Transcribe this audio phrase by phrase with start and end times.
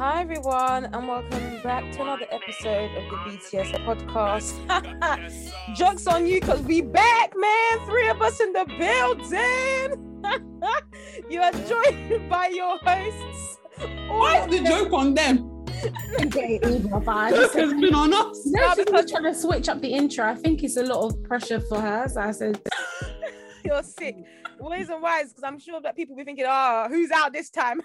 [0.00, 4.56] Hi everyone, and welcome back to another episode of the BTS podcast.
[5.76, 7.86] Jokes on you because we back, man.
[7.86, 10.22] Three of us in the building.
[11.30, 13.58] you are joined by your hosts.
[14.08, 15.66] Why is the joke on them?
[16.22, 18.46] Okay, Eva, I Joke has been on us.
[18.46, 20.24] no, No, she's because- just trying to switch up the intro.
[20.24, 22.08] I think it's a lot of pressure for her.
[22.08, 22.58] So I said,
[23.62, 24.16] You're sick.
[24.58, 27.34] The reason why is because I'm sure that people will be thinking, oh, who's out
[27.34, 27.80] this time?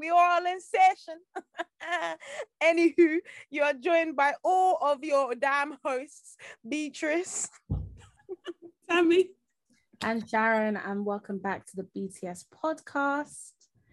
[0.00, 1.18] We are all in session.
[2.62, 3.18] Anywho,
[3.50, 7.50] you are joined by all of your damn hosts, Beatrice.
[8.90, 9.28] Tammy.
[10.02, 13.52] and Sharon, and welcome back to the BTS podcast.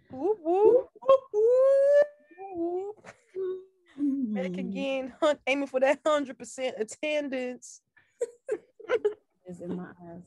[0.10, 0.88] Whoop.
[4.34, 7.82] Back again, hun- aiming for that hundred percent attendance.
[9.46, 10.22] Is in my eyes.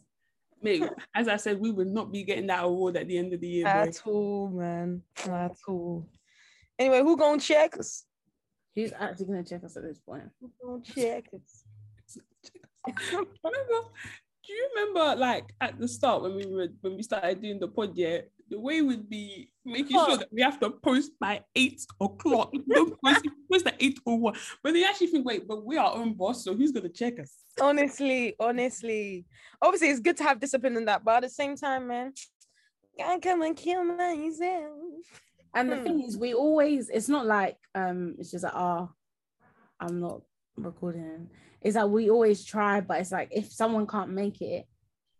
[0.63, 0.85] Mate,
[1.15, 3.49] as I said, we would not be getting that award at the end of the
[3.49, 3.65] year.
[3.65, 3.71] boy.
[3.71, 5.03] At all, man.
[5.27, 6.07] At all.
[6.79, 8.05] Anyway, who gonna check us?
[8.75, 10.25] Who's actually gonna check us at this point?
[10.41, 11.65] Who gonna check us?
[13.13, 13.89] remember,
[14.47, 17.69] do you remember like at the start when we were when we started doing the
[17.69, 21.85] pod, yeah, the way would be making sure that we have to post by eight
[22.01, 22.53] o'clock.
[22.69, 24.35] Don't post, post at eight or one.
[24.63, 27.33] But they actually think, wait, but we're our own boss, so who's gonna check us?
[27.61, 29.27] Honestly, honestly.
[29.63, 32.13] Obviously, it's good to have discipline in that, but at the same time, man,
[32.99, 34.73] gotta come and kill myself.
[35.55, 35.83] And the Hmm.
[35.83, 38.91] thing is, we always, it's not like um, it's just like, oh,
[39.81, 40.23] I'm not
[40.57, 41.29] recording.
[41.61, 44.67] It's like we always try, but it's like if someone can't make it,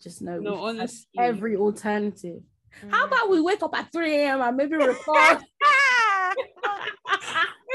[0.01, 1.07] just know No, we have honestly.
[1.19, 2.43] every alternative.
[2.89, 3.09] How Mm.
[3.09, 4.41] about we wake up at 3 a.m.
[4.41, 5.39] and maybe record?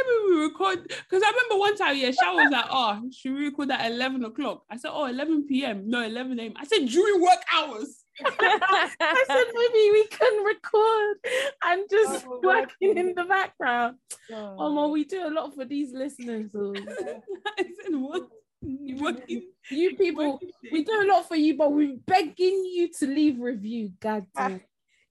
[0.05, 0.23] Ah!
[0.27, 3.45] Maybe we record because I remember one time, yeah, Shaw was like, oh, should we
[3.45, 4.63] record at 11 o'clock?
[4.69, 5.89] I said, oh, 11 p.m.
[5.89, 6.53] No, 11 a.m.
[6.57, 8.03] I said during work hours.
[8.23, 11.17] I said maybe we can record
[11.65, 13.97] and just Oh working in the background.
[14.31, 16.51] Oh, Oh man, we do a lot for these listeners.
[16.55, 18.29] I said, what?
[18.61, 19.43] You working?
[19.69, 23.39] You people, working we do a lot for you, but we're begging you to leave
[23.39, 23.91] review.
[23.99, 24.61] God damn.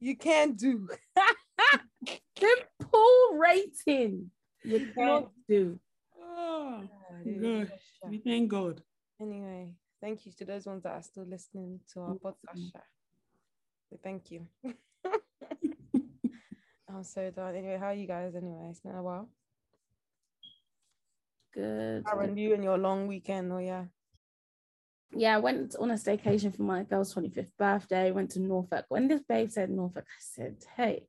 [0.01, 0.89] you can't do.
[2.39, 4.31] Simple rating.
[4.65, 5.79] You can't do.
[6.19, 6.83] Oh,
[7.25, 7.69] gosh.
[8.09, 8.83] We thank God.
[9.21, 12.73] Anyway, thank you to those ones that are still listening to our podcast.
[12.73, 12.81] Sha.
[13.91, 14.47] So thank you.
[14.65, 14.73] I'm
[16.97, 17.55] oh, so done.
[17.55, 18.35] Anyway, how are you guys?
[18.35, 19.29] Anyway, it's been a while.
[21.53, 22.05] Good.
[22.11, 23.85] Aaron, you and your long weekend, oh yeah.
[25.13, 28.87] Yeah, I went on a staycation for my girl's 25th birthday, went to Norfolk.
[28.89, 31.07] When this babe said Norfolk, I said, Hey,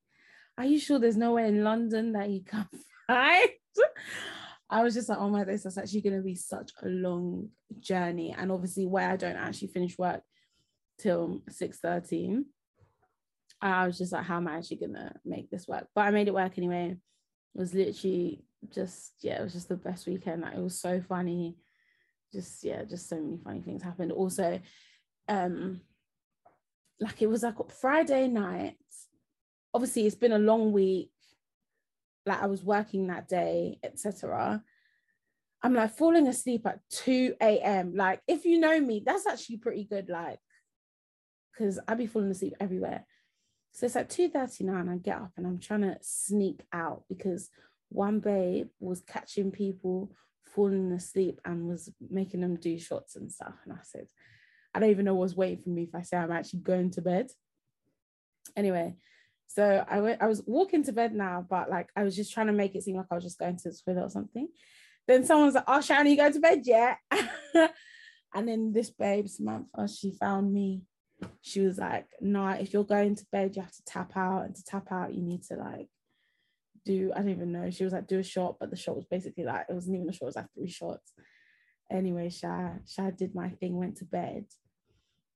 [0.57, 2.67] are you sure there's nowhere in London that you can
[3.07, 3.49] find?
[4.69, 7.49] I was just like, oh my this that's actually gonna be such a long
[7.79, 8.35] journey.
[8.37, 10.21] And obviously where I don't actually finish work
[10.99, 12.45] till 6 13.
[13.61, 15.87] I was just like, how am I actually gonna make this work?
[15.93, 16.97] But I made it work anyway.
[17.55, 18.43] It was literally
[18.73, 20.41] just, yeah, it was just the best weekend.
[20.41, 21.57] Like it was so funny
[22.35, 24.59] just yeah just so many funny things happened also
[25.29, 25.79] um
[26.99, 28.75] like it was like friday night
[29.73, 31.11] obviously it's been a long week
[32.25, 34.63] like i was working that day etc
[35.61, 39.83] i'm like falling asleep at 2 a.m like if you know me that's actually pretty
[39.83, 40.39] good like
[41.51, 43.05] because i'd be falling asleep everywhere
[43.71, 47.49] so it's at 2.39 i get up and i'm trying to sneak out because
[47.89, 50.11] one babe was catching people
[50.55, 53.55] falling asleep and was making them do shots and stuff.
[53.63, 54.07] And I said,
[54.73, 57.01] I don't even know what's waiting for me if I say I'm actually going to
[57.01, 57.27] bed.
[58.55, 58.95] Anyway,
[59.55, 62.47] So I went, I was walking to bed now, but like I was just trying
[62.47, 64.49] to make it seem like I was just going to the toilet or something.
[65.07, 66.97] Then someone's like, Oh, Sharon, you going to bed yet?
[68.33, 70.81] and then this babe, Samantha, oh, she found me.
[71.41, 74.43] She was like, No, if you're going to bed, you have to tap out.
[74.43, 75.87] And to tap out, you need to like
[76.83, 77.69] do, I don't even know.
[77.69, 80.09] She was like, do a shot, but the shot was basically like, it wasn't even
[80.09, 81.13] a shot, it was like three shots.
[81.89, 84.45] Anyway, Sha, Sha did my thing, went to bed.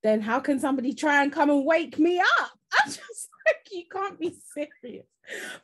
[0.03, 2.58] Then how can somebody try and come and wake me up?
[3.07, 5.05] Just like, you can't be serious.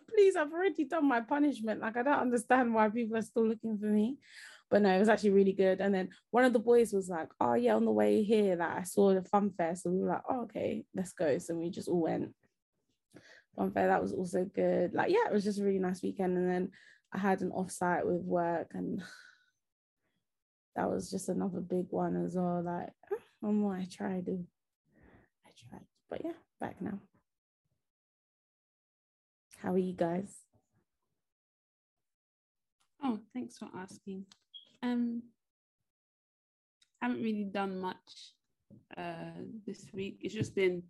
[0.09, 1.81] Please, I've already done my punishment.
[1.81, 4.17] Like, I don't understand why people are still looking for me.
[4.69, 5.79] But no, it was actually really good.
[5.79, 8.77] And then one of the boys was like, Oh, yeah, on the way here, that
[8.77, 9.75] I saw the fun fair.
[9.75, 11.37] So we were like, Oh, okay, let's go.
[11.37, 12.33] So we just all went.
[13.55, 14.93] Fun fair, that was also good.
[14.93, 16.37] Like, yeah, it was just a really nice weekend.
[16.37, 16.71] And then
[17.13, 19.01] I had an offsite with work, and
[20.75, 22.61] that was just another big one as well.
[22.63, 24.45] Like, oh, I'm what I try to.
[25.45, 25.85] I tried.
[26.09, 26.99] But yeah, back now.
[29.65, 30.31] How are you guys?
[33.03, 34.25] Oh, thanks for asking.
[34.83, 35.23] Um,
[37.01, 38.33] I haven't really done much
[38.95, 40.19] uh this week.
[40.21, 40.83] It's just been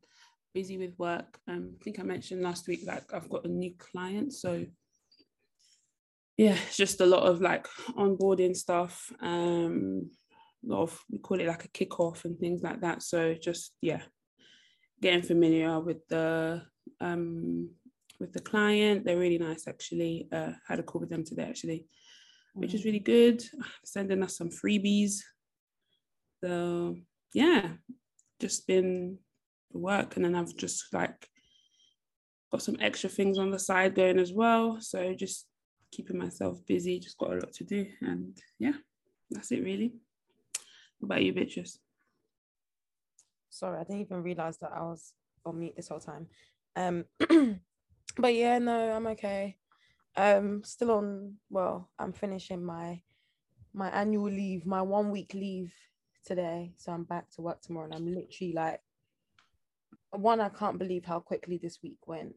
[0.54, 1.40] busy with work.
[1.48, 4.66] Um, I think I mentioned last week like I've got a new client, so
[6.36, 9.10] yeah, it's just a lot of like onboarding stuff.
[9.22, 10.12] Um,
[10.66, 13.04] a lot of we call it like a kickoff and things like that.
[13.04, 14.02] So just yeah,
[15.02, 16.62] getting familiar with the
[17.00, 17.70] um
[18.20, 19.06] with the client.
[19.06, 20.28] They're really nice actually.
[20.32, 21.86] Uh, had a call with them today actually,
[22.54, 23.44] which is really good.
[23.86, 25.18] Sending us some freebies.
[26.44, 26.98] So
[27.34, 27.70] yeah,
[28.40, 29.18] just been
[29.72, 31.30] work, and then I've just like
[32.52, 34.78] got some extra things on the side going as well.
[34.80, 35.48] So just
[35.92, 37.00] keeping myself busy.
[37.00, 38.74] Just got a lot to do, and yeah,
[39.32, 39.94] that's it really.
[41.00, 41.78] What about you, bitches?
[43.50, 45.14] Sorry, I didn't even realize that I was
[45.46, 46.28] on mute this whole time.
[46.76, 47.06] Um,
[48.18, 49.58] but yeah, no, I'm okay.
[50.18, 51.36] Um, still on.
[51.50, 53.02] Well, I'm finishing my
[53.74, 55.74] my annual leave, my one week leave
[56.26, 58.82] today, so I'm back to work tomorrow, and I'm literally like,
[60.12, 62.36] one, I can't believe how quickly this week went,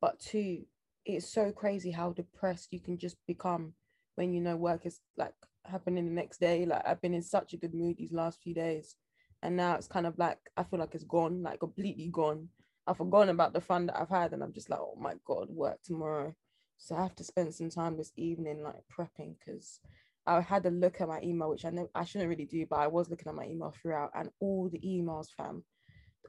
[0.00, 0.64] but two,
[1.04, 3.74] it's so crazy how depressed you can just become
[4.14, 5.34] when you know work is like
[5.66, 6.64] happening the next day.
[6.64, 8.96] Like I've been in such a good mood these last few days,
[9.42, 12.48] and now it's kind of like I feel like it's gone, like completely gone.
[12.86, 15.48] I've forgotten about the fun that I've had, and I'm just like, oh my god,
[15.50, 16.34] work tomorrow.
[16.78, 19.80] So I have to spend some time this evening like prepping because
[20.26, 22.78] I had a look at my email, which I know I shouldn't really do, but
[22.78, 25.64] I was looking at my email throughout, and all the emails, fam.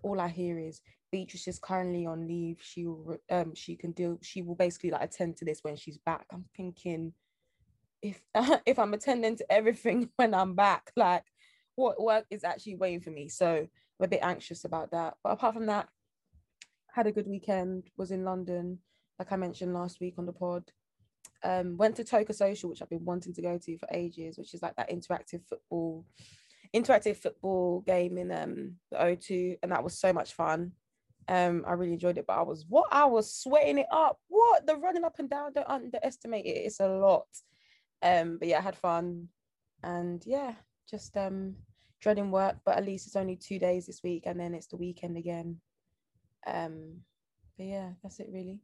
[0.04, 0.82] All I hear is
[1.12, 2.58] Beatrice is currently on leave.
[2.62, 4.18] She will um she can deal.
[4.22, 6.26] She will basically like attend to this when she's back.
[6.32, 7.14] I'm thinking,
[8.02, 8.22] if
[8.66, 11.24] if I'm attending to everything when I'm back, like
[11.76, 13.30] what work is actually waiting for me.
[13.30, 13.68] So
[14.00, 15.16] I'm a bit anxious about that.
[15.24, 15.90] But apart from that,
[16.94, 17.90] had a good weekend.
[17.98, 18.80] Was in London,
[19.20, 20.64] like I mentioned last week on the pod.
[21.44, 24.54] Um, went to Toca Social, which I've been wanting to go to for ages, which
[24.54, 26.06] is like that interactive football,
[26.76, 30.74] interactive football game in um the O2, and that was so much fun.
[31.28, 34.20] Um, I really enjoyed it, but I was what I was sweating it up.
[34.28, 36.66] What the running up and down, don't underestimate it.
[36.66, 37.28] It's a lot.
[38.02, 39.28] Um, but yeah, I had fun,
[39.84, 40.54] and yeah,
[40.90, 41.56] just um
[42.02, 44.78] dreading work, but at least it's only two days this week, and then it's the
[44.78, 45.58] weekend again.
[46.46, 47.02] Um,
[47.58, 48.62] but yeah, that's it really.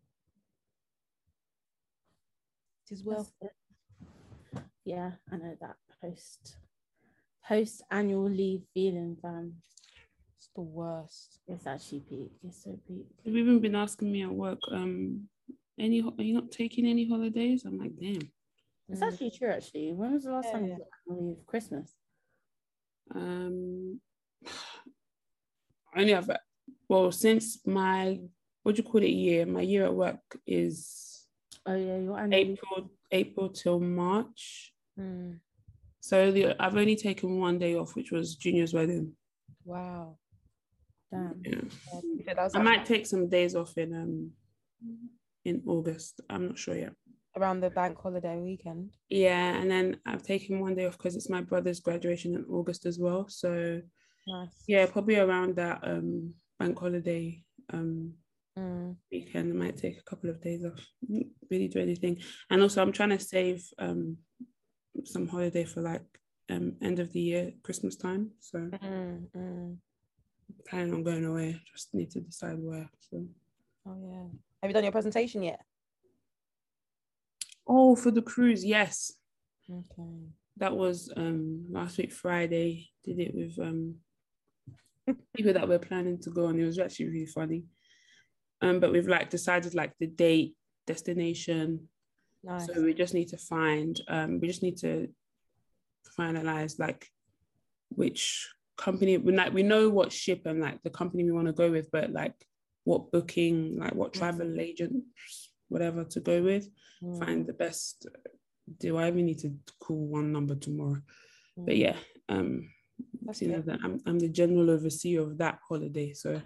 [2.90, 3.28] It is well.
[4.86, 6.58] Yeah, I know that post
[7.48, 9.56] post annual leave feeling, fam.
[10.38, 11.40] It's the worst.
[11.48, 12.32] It's actually peak.
[12.44, 13.06] It's so peak.
[13.26, 15.28] They've even been asking me at work, um,
[15.80, 17.64] any are you not taking any holidays?
[17.66, 18.32] I'm like, damn.
[18.90, 19.50] It's actually true.
[19.50, 20.70] Actually, when was the last time Yeah.
[20.70, 21.46] you took annual leave?
[21.46, 21.96] Christmas.
[23.14, 24.00] Um,
[25.94, 26.30] I only have
[26.90, 28.20] well since my
[28.64, 29.46] what do you call it year?
[29.46, 31.26] My year at work is
[31.66, 32.34] Oh yeah, your annual.
[32.40, 34.74] April April till March.
[35.00, 35.40] Mm,
[36.00, 39.14] So the, I've only taken one day off, which was Junior's wedding.
[39.66, 40.18] wow.
[41.12, 41.42] Damn.
[41.46, 41.62] Yeah.
[42.28, 44.32] Yeah, I might take some days off in um
[45.46, 46.20] in August.
[46.30, 46.94] I'm not sure yet.
[47.38, 48.92] around the bank holiday weekend.
[49.10, 52.86] Yeah, and then I've taken one day off because it's my brother's graduation in August
[52.86, 53.28] as well.
[53.30, 53.82] So
[54.28, 54.58] Nice.
[54.68, 58.14] yeah, probably around that um bank holiday um
[58.58, 59.54] Mm, weekend.
[59.54, 60.84] I might take a couple of days off.
[61.52, 62.18] Really do anything.
[62.50, 64.18] And also I'm trying to save um
[65.06, 66.06] some holiday for like
[66.50, 68.32] um end of the year, Christmas time.
[68.40, 69.78] So mm, mm.
[70.68, 71.62] planning on going away.
[71.72, 72.90] Just need to decide where.
[73.00, 73.28] So
[73.88, 74.28] Oh yeah.
[74.64, 75.62] Have you done your presentation yet?
[77.68, 79.14] oh for the cruise, yes.
[79.70, 80.32] Okay.
[80.56, 82.90] that was um last week Friday.
[83.04, 83.98] Did it with um
[85.36, 87.64] people that were planning to go, and it was actually really funny.
[88.62, 91.88] Um, but we've like decided like the date, destination.
[92.44, 92.68] Nice.
[92.68, 94.00] So we just need to find.
[94.08, 95.10] Um, we just need to
[96.18, 97.08] finalize like
[97.90, 98.48] which
[98.78, 99.18] company.
[99.18, 101.92] We like we know what ship and like the company we want to go with,
[101.92, 102.36] but like
[102.84, 105.04] what booking, like what travel agent,
[105.70, 106.70] whatever to go with.
[107.04, 108.08] Mm, Find the best
[108.80, 111.02] Do I even need to call one number tomorrow.
[111.56, 111.80] But mm.
[111.80, 111.96] yeah,
[112.30, 112.70] um,
[113.22, 116.14] That's you know that I'm I'm the general overseer of that holiday.
[116.14, 116.42] So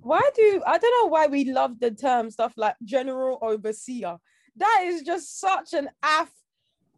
[0.00, 4.18] Why do I don't know why we love the term stuff like general overseer.
[4.56, 6.30] That is just such an af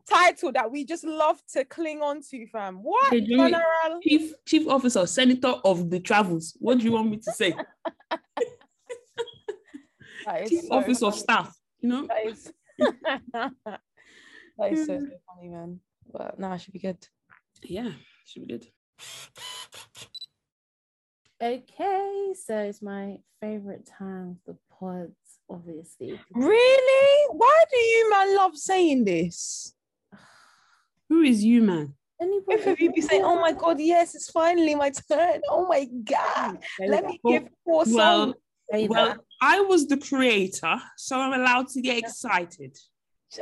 [0.08, 2.76] title that we just love to cling on to, fam.
[2.82, 4.00] What Okay, general?
[4.02, 6.56] chief chief officer, senator of the travels.
[6.58, 7.54] What do you want me to say?
[10.48, 11.54] Chief so office of staff.
[11.80, 12.06] You know.
[12.06, 12.52] That is
[13.32, 15.80] that is so, so funny, man.
[16.12, 16.98] But no, it should be good.
[17.62, 17.90] Yeah,
[18.26, 18.66] should be good.
[21.42, 25.14] Okay, so it's my favorite time of the pods,
[25.48, 26.20] obviously.
[26.34, 27.26] Really?
[27.32, 29.74] Why do you man love saying this?
[31.08, 31.94] Who is you, man?
[32.20, 35.40] Anybody Both of you be saying, "Oh my god, yes, it's finally my turn.
[35.48, 38.34] Oh my god, let me Well- give four Well, songs."
[38.70, 39.16] say well.
[39.40, 42.76] I was the creator, so I'm allowed to get excited.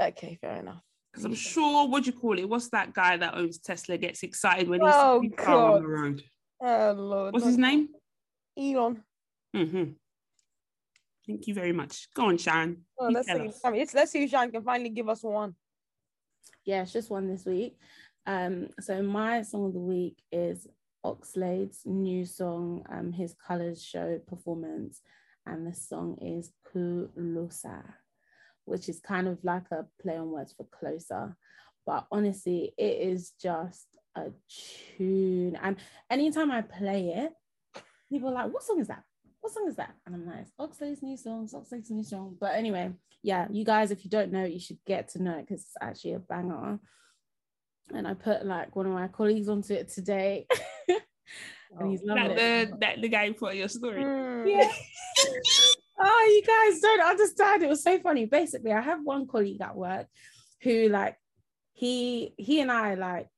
[0.00, 0.82] Okay, fair enough.
[1.10, 2.48] Because I'm sure, what do you call it?
[2.48, 5.88] What's that guy that owns Tesla gets excited when he's Oh, sees car on the
[5.88, 6.22] road?
[6.60, 7.88] Oh lord, What's not his name?
[8.58, 9.02] Elon.
[9.54, 9.84] hmm
[11.26, 12.08] Thank you very much.
[12.14, 12.84] Go on, Sharon.
[12.98, 13.50] Oh, let's see.
[13.64, 15.54] I mean, it's, let's see if Sharon can finally give us one.
[16.64, 17.78] Yeah, it's just one this week.
[18.26, 20.66] Um, so my song of the week is
[21.04, 25.00] Oxlade's new song, um, his Colors Show performance,
[25.46, 27.80] and the song is Ku Lo Sa,
[28.68, 31.36] which is kind of like a play on words for closer.
[31.86, 34.26] But honestly, it is just a
[34.96, 35.58] tune.
[35.62, 35.76] And
[36.10, 37.32] anytime I play it,
[38.10, 39.02] people are like, what song is that?
[39.40, 39.94] What song is that?
[40.04, 42.36] And I'm like, Oxlade's new song, Oxlade's new song.
[42.38, 45.46] But anyway, yeah, you guys, if you don't know, you should get to know it
[45.46, 46.78] because it's actually a banger.
[47.94, 50.46] And I put like one of my colleagues onto it today.
[51.78, 52.70] and he's loving That it.
[52.70, 54.02] the, that the guy you put your story.
[54.02, 54.46] Hmm.
[54.46, 54.70] Yeah.
[55.98, 57.62] oh, you guys don't understand.
[57.62, 58.26] It was so funny.
[58.26, 60.06] Basically, I have one colleague at work
[60.62, 61.16] who like
[61.72, 63.28] he he and I like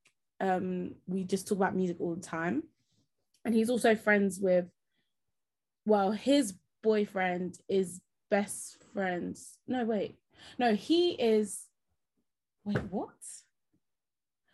[0.41, 2.63] um we just talk about music all the time.
[3.45, 4.67] And he's also friends with
[5.87, 8.01] well, his boyfriend is
[8.31, 9.57] best friends.
[9.67, 10.17] No, wait.
[10.59, 11.65] No, he is
[12.65, 13.11] wait, what?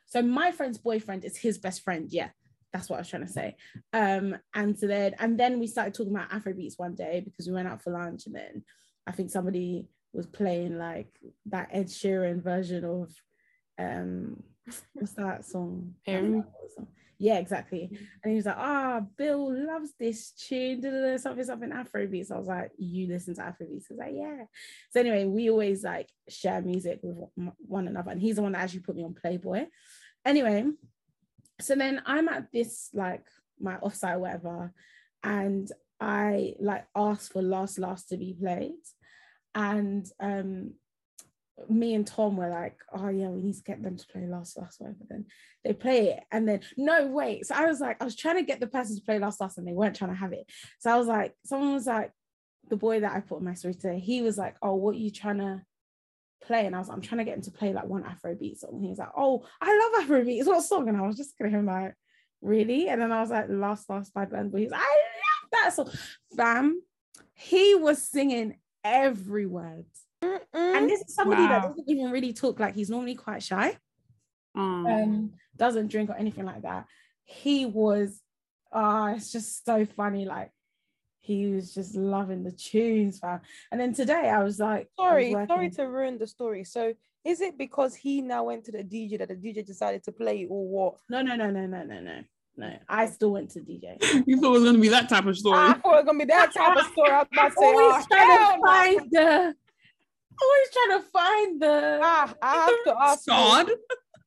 [0.06, 2.08] So my friend's boyfriend is his best friend.
[2.10, 2.30] Yeah,
[2.76, 3.56] that's what I was trying to say.
[3.92, 7.54] Um, and so then and then we started talking about Afrobeats one day because we
[7.54, 8.64] went out for lunch, and then
[9.06, 11.08] I think somebody was playing like
[11.46, 13.10] that Ed Sheeran version of
[13.78, 14.42] um
[14.94, 15.94] what's that song?
[17.18, 17.88] Yeah, exactly.
[18.22, 22.30] And he was like, ah, Bill loves this tune, da, da, da, something, something Afrobeats.
[22.30, 23.86] I was like, you listen to Afrobeats?
[23.90, 24.44] I was like, yeah.
[24.90, 27.16] So anyway, we always like share music with
[27.56, 28.10] one another.
[28.10, 29.64] And he's the one that actually put me on Playboy.
[30.26, 30.66] Anyway,
[31.60, 33.24] so then I'm at this like
[33.60, 34.72] my offsite whatever,
[35.22, 35.70] and
[36.00, 38.74] I like asked for Last Last to be played.
[39.54, 40.74] And um
[41.70, 44.58] me and Tom were like, oh yeah, we need to get them to play Last
[44.58, 44.98] Last whatever.
[45.08, 45.24] Then
[45.64, 47.46] they play it, and then no wait.
[47.46, 49.56] So I was like, I was trying to get the person to play Last Last,
[49.58, 50.44] and they weren't trying to have it.
[50.80, 52.12] So I was like, someone was like,
[52.68, 55.10] the boy that I put in my story today, he was like, oh, what you
[55.10, 55.62] trying to
[56.42, 56.66] play?
[56.66, 58.80] And I was like, I'm trying to get him to play like one Afrobeat song.
[58.80, 60.46] He was like, oh, I love Afrobeats.
[60.46, 60.88] What song?
[60.88, 61.94] And I was just gonna him like,
[62.42, 62.88] really?
[62.88, 64.60] And then I was like, Last Last by Boy.
[64.60, 65.90] He's like, I love that song.
[66.36, 66.82] Fam,
[67.34, 69.86] he was singing every word.
[70.22, 70.40] Mm-mm.
[70.54, 73.76] And this is somebody that doesn't even really talk like he's normally quite shy,
[74.54, 76.86] Um, um, doesn't drink or anything like that.
[77.24, 78.20] He was,
[78.72, 80.24] ah, it's just so funny.
[80.24, 80.50] Like
[81.26, 83.40] he was just loving the tunes, fam.
[83.72, 86.62] And then today I was like, I was sorry, sorry to ruin the story.
[86.64, 90.12] So is it because he now went to the DJ that the DJ decided to
[90.12, 91.00] play it or what?
[91.10, 92.20] No, no, no, no, no, no, no,
[92.56, 92.72] no.
[92.88, 93.96] I still went to DJ.
[94.26, 95.58] you thought it was gonna be that type of story.
[95.58, 97.10] I thought it was gonna be that type of story.
[97.10, 98.66] I was about to say, always oh, trying hell to no.
[98.66, 99.54] find the,
[100.42, 103.24] always trying to find the Ah, I have to ask.
[103.24, 103.70] for- God.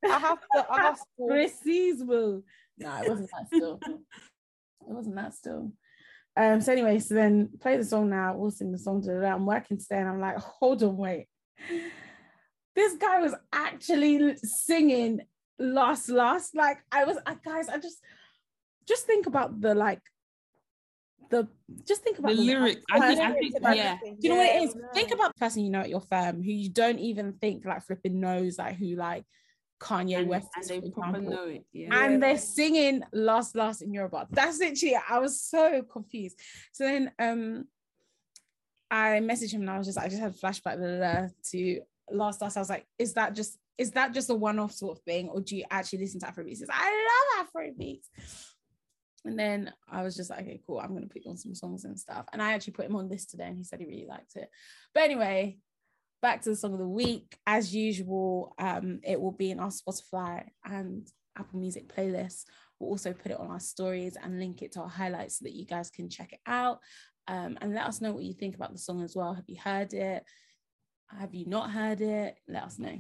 [0.03, 1.03] I have to ask.
[1.18, 2.44] for- will.
[2.77, 3.79] No, it wasn't that still.
[3.88, 3.98] it
[4.88, 5.72] wasn't that still.
[6.38, 8.36] Um, so anyway, so then play the song now.
[8.36, 9.01] We'll sing the song.
[9.01, 9.33] da, da, da.
[9.33, 11.27] I'm working today, and I'm like, hold on, wait.
[12.75, 15.21] This guy was actually singing
[15.57, 16.55] last, last.
[16.55, 18.00] Like I was, I, guys, I just,
[18.88, 20.01] just think about the like,
[21.29, 21.48] the
[21.88, 23.98] just think about The lyric, I think- I think- yeah.
[24.01, 24.75] do you know what it is?
[24.79, 27.65] Yeah, Think about the person you know at your firm who you don't even think
[27.65, 29.25] like flipping knows like who like
[29.79, 31.65] Kanye and, West and they proper know it.
[31.71, 32.05] Yeah.
[32.05, 34.27] And they're singing last last in Yoruba.
[34.29, 36.39] That's literally I was so confused.
[36.71, 37.65] So then um
[38.91, 41.27] I messaged him and I was just I just had a flashback blah, blah, blah,
[41.51, 41.81] to
[42.12, 42.57] last Last.
[42.57, 45.39] I was like, is that just is that just a one-off sort of thing, or
[45.39, 46.50] do you actually listen to Afrobeats?
[46.50, 48.07] He says, I love Afrobeats.
[49.24, 50.79] And then I was just like, okay, cool.
[50.79, 52.25] I'm gonna put on some songs and stuff.
[52.33, 54.50] And I actually put him on this today, and he said he really liked it.
[54.93, 55.59] But anyway,
[56.21, 57.38] back to the song of the week.
[57.47, 61.07] As usual, um, it will be in our Spotify and
[61.38, 62.45] Apple Music playlist.
[62.79, 65.53] We'll also put it on our stories and link it to our highlights so that
[65.55, 66.79] you guys can check it out.
[67.27, 69.33] Um, and let us know what you think about the song as well.
[69.33, 70.23] Have you heard it?
[71.07, 72.35] Have you not heard it?
[72.47, 72.99] Let us know.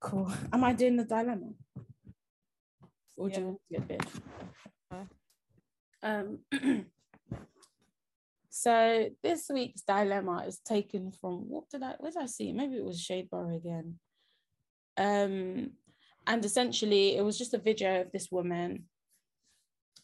[0.00, 0.32] Cool.
[0.52, 1.50] Am I doing the dilemma?
[3.16, 3.44] Or do you Yeah.
[3.44, 4.06] want to get bit?
[4.90, 5.04] Uh.
[6.02, 6.38] Um,
[8.60, 12.52] so this week's dilemma is taken from what did I where did I see?
[12.52, 13.94] Maybe it was Shade Bar again.
[14.98, 15.70] Um,
[16.26, 18.84] and essentially it was just a video of this woman.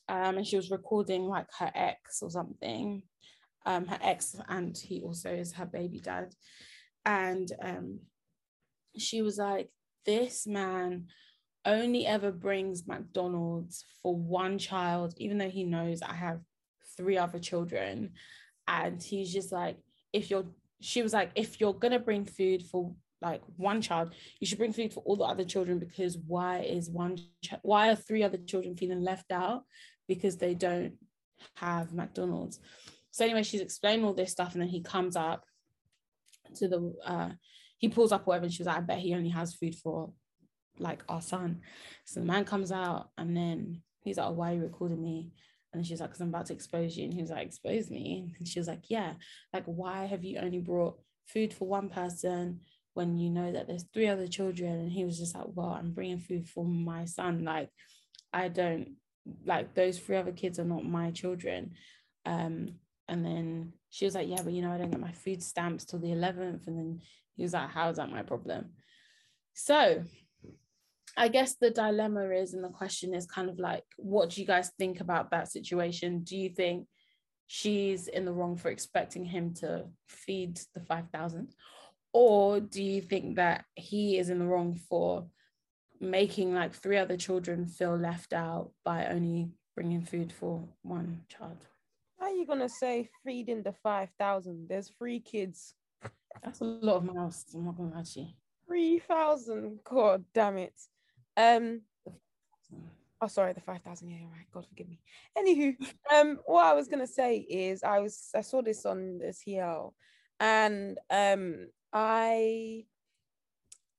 [0.08, 3.02] Um, and she was recording like her ex or something.
[3.66, 6.32] Um, her ex, and he also is her baby dad.
[7.04, 7.98] And um,
[8.96, 9.68] she was like,
[10.06, 11.08] This man
[11.66, 16.40] only ever brings McDonald's for one child, even though he knows I have
[16.96, 18.12] three other children.
[18.68, 19.76] And he's just like,
[20.12, 20.46] if you're,
[20.80, 24.72] she was like, if you're gonna bring food for like one child, you should bring
[24.72, 28.38] food for all the other children because why is one, ch- why are three other
[28.38, 29.64] children feeling left out
[30.06, 30.94] because they don't
[31.56, 32.60] have McDonald's?
[33.10, 35.44] So anyway, she's explaining all this stuff, and then he comes up
[36.56, 37.30] to the, uh,
[37.78, 40.12] he pulls up whatever, and she was like, I bet he only has food for
[40.78, 41.60] like our son.
[42.04, 45.30] So the man comes out and then he's like, oh, why are you recording me?
[45.76, 47.04] And she's like, because I'm about to expose you.
[47.04, 48.34] And he was like, expose me.
[48.38, 49.14] And she was like, yeah,
[49.52, 52.60] like, why have you only brought food for one person
[52.94, 54.80] when you know that there's three other children?
[54.80, 57.44] And he was just like, well, I'm bringing food for my son.
[57.44, 57.70] Like,
[58.32, 58.96] I don't,
[59.44, 61.72] like, those three other kids are not my children.
[62.24, 62.76] Um,
[63.08, 65.84] and then she was like, yeah, but you know, I don't get my food stamps
[65.84, 66.66] till the 11th.
[66.66, 67.00] And then
[67.36, 68.70] he was like, how is that my problem?
[69.54, 70.04] So
[71.16, 74.46] I guess the dilemma is, and the question is kind of like, what do you
[74.46, 76.20] guys think about that situation?
[76.24, 76.86] Do you think
[77.46, 81.54] she's in the wrong for expecting him to feed the 5,000?
[82.12, 85.26] Or do you think that he is in the wrong for
[86.00, 91.66] making like three other children feel left out by only bringing food for one child?
[92.18, 94.68] How are you gonna say feeding the five thousand?
[94.68, 95.74] There's three kids.
[96.42, 97.44] That's a lot of mouths.
[97.54, 98.28] I'm not gonna lie to you.
[98.66, 99.80] Three thousand.
[99.84, 100.74] God damn it.
[101.36, 101.82] Um.
[103.20, 104.10] Oh, sorry, the five thousand.
[104.10, 104.46] Yeah, right.
[104.52, 105.00] God forgive me.
[105.36, 105.76] Anywho,
[106.14, 109.94] um, what I was gonna say is I was I saw this on the TL,
[110.38, 112.84] and um, I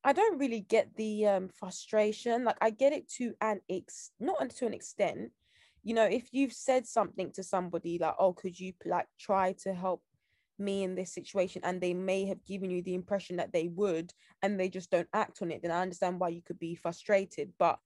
[0.04, 2.46] I don't really get the um frustration.
[2.46, 5.32] Like I get it to an ex, not to an extent.
[5.84, 9.74] You know, if you've said something to somebody like, "Oh, could you like try to
[9.74, 10.04] help
[10.60, 14.14] me in this situation?" and they may have given you the impression that they would,
[14.42, 17.54] and they just don't act on it, then I understand why you could be frustrated.
[17.58, 17.80] But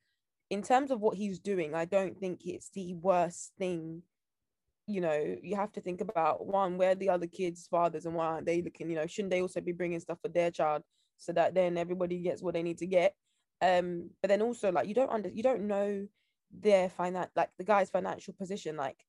[0.49, 4.03] in terms of what he's doing, I don't think it's the worst thing.
[4.87, 8.25] You know, you have to think about one, where the other kids' fathers and why
[8.25, 8.89] aren't they looking?
[8.89, 10.83] You know, shouldn't they also be bringing stuff for their child
[11.17, 13.15] so that then everybody gets what they need to get?
[13.61, 16.07] Um, but then also like you don't under you don't know
[16.51, 18.75] their finan like the guy's financial position.
[18.75, 19.05] Like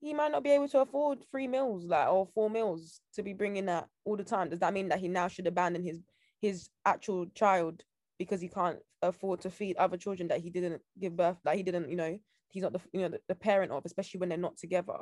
[0.00, 3.32] he might not be able to afford three meals like or four meals to be
[3.32, 4.48] bringing that all the time.
[4.48, 6.00] Does that mean that he now should abandon his
[6.40, 7.84] his actual child
[8.18, 11.62] because he can't afford to feed other children that he didn't give birth that he
[11.62, 14.38] didn't you know he's not the you know the, the parent of especially when they're
[14.38, 14.98] not together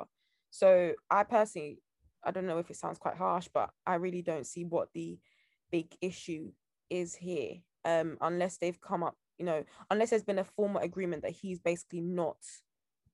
[0.51, 1.79] so i personally
[2.23, 5.17] i don't know if it sounds quite harsh but i really don't see what the
[5.71, 6.49] big issue
[6.89, 11.21] is here um unless they've come up you know unless there's been a formal agreement
[11.21, 12.37] that he's basically not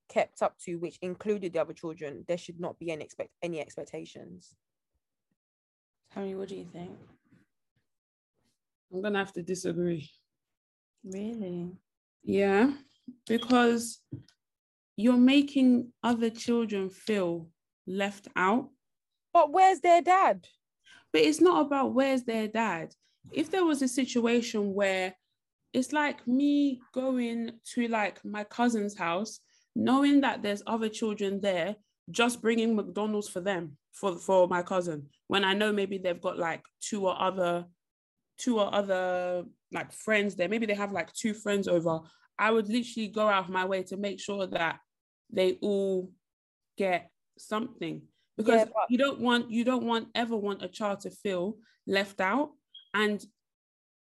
[0.08, 3.60] kept up to which included the other children there should not be any expect any
[3.60, 4.54] expectations
[6.14, 6.96] Tammy, what do you think?
[8.92, 10.08] I'm gonna have to disagree.
[11.04, 11.72] Really?
[12.22, 12.72] Yeah,
[13.26, 14.00] because
[14.96, 17.48] you're making other children feel
[17.86, 18.70] left out.
[19.32, 20.46] but where's their dad
[21.12, 22.94] But it's not about where's their dad.
[23.32, 25.14] If there was a situation where
[25.72, 29.40] it's like me going to like my cousin's house,
[29.76, 31.76] knowing that there's other children there,
[32.10, 36.38] just bringing McDonald's for them for for my cousin when I know maybe they've got
[36.38, 37.66] like two or other
[38.38, 40.48] two or other like friends there.
[40.48, 42.00] Maybe they have like two friends over.
[42.38, 44.78] I would literally go out of my way to make sure that
[45.30, 46.10] they all
[46.76, 48.02] get something
[48.36, 51.56] because Yeah, but- you don't want you don't want ever want a child to feel
[51.86, 52.50] left out
[52.94, 53.24] and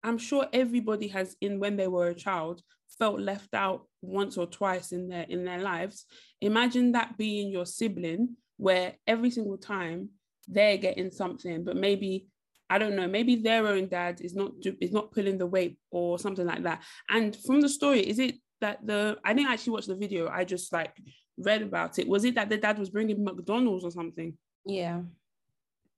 [0.04, 2.62] i'm sure everybody has in when they were a child
[3.00, 6.06] felt left out once or twice in their in their lives
[6.42, 10.10] imagine that being your sibling where every single time
[10.48, 12.28] they're getting something but maybe
[12.70, 16.18] I don't know, maybe their own dad is not is not pulling the weight or
[16.18, 16.82] something like that.
[17.08, 20.44] And from the story, is it that the I didn't actually watch the video, I
[20.44, 20.96] just like
[21.38, 22.08] read about it.
[22.08, 24.36] Was it that the dad was bringing McDonald's or something?
[24.66, 25.02] Yeah.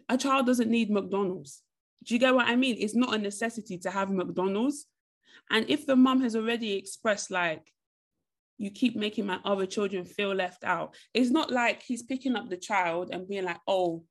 [0.09, 1.63] A child doesn't need McDonald's.
[2.03, 2.75] Do you get what I mean?
[2.77, 4.85] It's not a necessity to have McDonald's.
[5.49, 7.71] And if the mum has already expressed like
[8.57, 10.95] you keep making my other children feel left out.
[11.13, 14.03] It's not like he's picking up the child and being like, oh,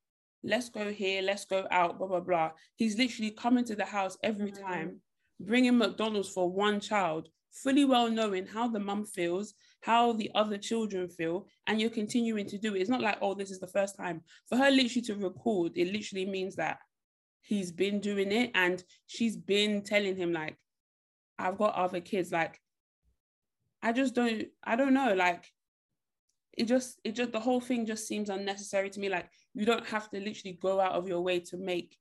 [0.43, 2.51] let's go here, let's go out, blah, blah, blah.
[2.77, 4.61] He's literally coming to the house every mm.
[4.61, 5.01] time,
[5.41, 10.59] bringing McDonald's for one child, fully well knowing how the mum feels, how the other
[10.59, 12.81] children feel, and you're continuing to do it.
[12.81, 14.21] It's not like, oh, this is the first time.
[14.49, 16.79] For her literally to record, it literally means that
[17.41, 20.57] he's been doing it and she's been telling him, like,
[21.39, 22.33] I've got other kids.
[22.33, 22.61] Like,
[23.83, 25.15] I just don't, I don't know.
[25.15, 25.51] Like,
[26.57, 29.87] it just it just the whole thing just seems unnecessary to me like you don't
[29.87, 31.97] have to literally go out of your way to make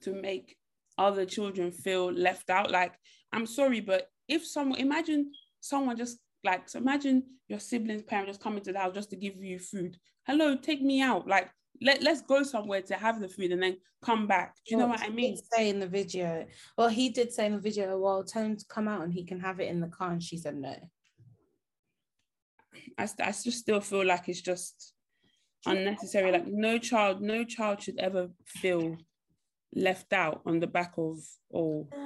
[0.00, 0.56] to make
[0.96, 2.94] other children feel left out like
[3.32, 8.42] i'm sorry but if someone imagine someone just like so imagine your sibling's parent just
[8.42, 9.96] coming to the house just to give you food
[10.26, 13.76] hello take me out like let, let's go somewhere to have the food and then
[14.02, 17.08] come back do you well, know what i mean say in the video well he
[17.08, 19.60] did say in the video well tell him to come out and he can have
[19.60, 20.76] it in the car and she said no
[22.96, 24.92] I, I just still feel like it's just
[25.66, 26.32] unnecessary.
[26.32, 28.96] Like no child, no child should ever feel
[29.74, 31.18] left out on the back of
[31.50, 31.88] all.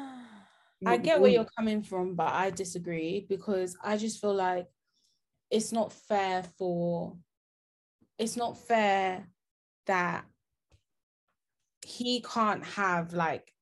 [0.84, 4.66] I get where you're coming from, but I disagree because I just feel like
[5.48, 7.16] it's not fair for
[8.18, 9.28] it's not fair
[9.86, 10.24] that
[11.84, 13.52] he can't have like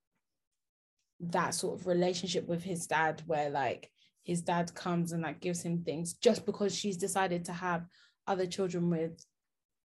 [1.20, 3.90] that sort of relationship with his dad where like
[4.24, 7.86] his dad comes and like gives him things just because she's decided to have
[8.26, 9.24] other children with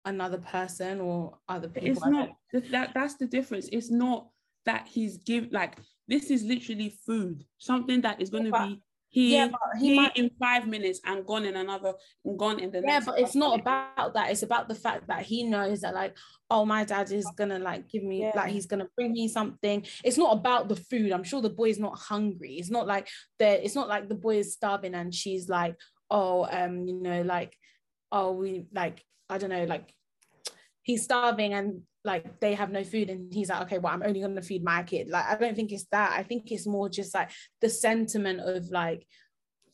[0.04, 1.90] another person or other people.
[1.90, 2.30] It's not
[2.70, 3.68] that that's the difference.
[3.72, 4.28] It's not
[4.64, 9.34] that he's give like this is literally food, something that is going to be he,
[9.34, 11.94] yeah, he, he might, in five minutes and gone in another
[12.36, 14.30] gone in the yeah but it's not about that.
[14.30, 16.16] It's about the fact that he knows that like
[16.50, 18.32] oh my dad is gonna like give me yeah.
[18.34, 19.86] like he's gonna bring me something.
[20.04, 21.12] It's not about the food.
[21.12, 22.54] I'm sure the boy is not hungry.
[22.54, 25.76] It's not like that it's not like the boy is starving and she's like
[26.10, 27.54] oh um you know like
[28.12, 29.92] oh we like i don't know like
[30.82, 34.20] he's starving and like they have no food and he's like okay well i'm only
[34.20, 36.88] going to feed my kid like i don't think it's that i think it's more
[36.88, 37.30] just like
[37.60, 39.06] the sentiment of like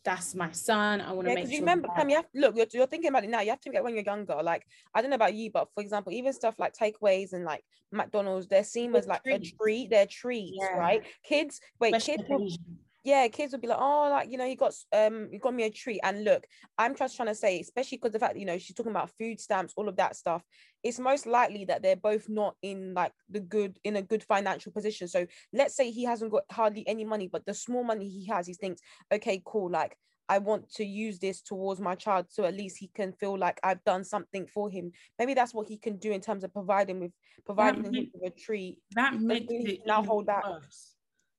[0.05, 1.01] that's my son.
[1.01, 1.47] I want to yeah, make.
[1.47, 2.55] Sure you remember, Pam, you have look.
[2.57, 3.41] You're, you're thinking about it now.
[3.41, 4.39] You have to get when you're younger.
[4.43, 7.65] Like I don't know about you, but for example, even stuff like takeaways and like
[7.91, 9.91] McDonald's, they're seen as like a treat.
[9.91, 10.77] They're treats, yeah.
[10.77, 11.03] right?
[11.25, 12.59] Kids, wait, Especially kids
[13.05, 15.65] yeah, kids would be like, oh, like you know, he got um, he got me
[15.65, 16.01] a treat.
[16.03, 16.47] And look,
[16.79, 19.11] I'm just trying to say, especially because the fact that you know she's talking about
[19.19, 20.43] food stamps, all of that stuff.
[20.83, 24.73] It's most likely that they're both not in like the good in a good financial
[24.73, 25.07] position.
[25.07, 28.47] So let's say he hasn't got hardly any money, but the small money he has,
[28.47, 28.81] he thinks,
[29.13, 29.97] okay, cool, like
[30.31, 33.61] I want to use this towards my child so at least he can feel like
[33.63, 34.93] I've done something for him.
[35.19, 37.13] Maybe that's what he can do in terms of providing with
[37.45, 38.79] providing him with a treat.
[38.93, 40.45] That makes it now hold that.
[40.45, 40.94] Worse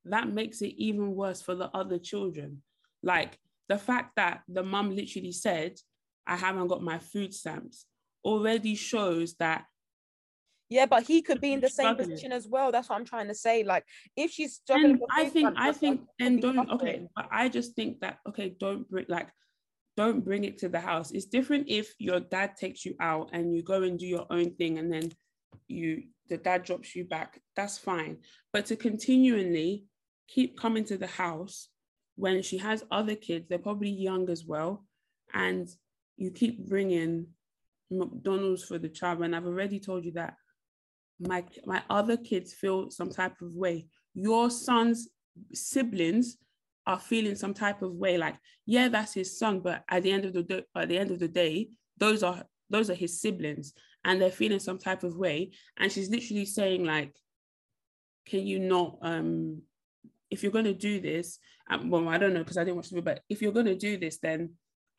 [0.05, 2.61] that makes it even worse for the other children.
[3.03, 3.37] Like
[3.67, 5.79] the fact that the mum literally said,
[6.27, 7.85] I haven't got my food stamps
[8.23, 9.65] already shows that.
[10.69, 12.71] Yeah, but he could be in the same position as well.
[12.71, 13.63] That's what I'm trying to say.
[13.63, 13.85] Like,
[14.17, 17.07] if she's struggling, I think, I think, and don't okay.
[17.15, 19.29] But I just think that okay, don't bring like,
[19.95, 21.11] don't bring it to the house.
[21.11, 24.55] It's different if your dad takes you out and you go and do your own
[24.55, 25.11] thing, and then
[25.67, 27.39] you the dad drops you back.
[27.55, 28.17] That's fine.
[28.51, 29.85] But to continually
[30.27, 31.69] keep coming to the house
[32.15, 34.85] when she has other kids, they're probably young as well,
[35.33, 35.67] and
[36.17, 37.27] you keep bringing
[37.91, 39.21] McDonald's for the child.
[39.21, 40.35] And I've already told you that
[41.19, 43.87] my my other kids feel some type of way.
[44.13, 45.09] Your son's
[45.53, 46.37] siblings
[46.87, 48.17] are feeling some type of way.
[48.17, 48.35] Like,
[48.65, 51.19] yeah, that's his son, but at the end of the day, at the end of
[51.19, 53.73] the day, those are those are his siblings,
[54.05, 55.51] and they're feeling some type of way.
[55.77, 57.13] And she's literally saying like,
[58.25, 59.61] can you not um
[60.35, 61.39] if you're going to do this,
[61.71, 63.65] um, well, I don't know because I didn't watch the video, but if you're going
[63.65, 64.51] to do this, then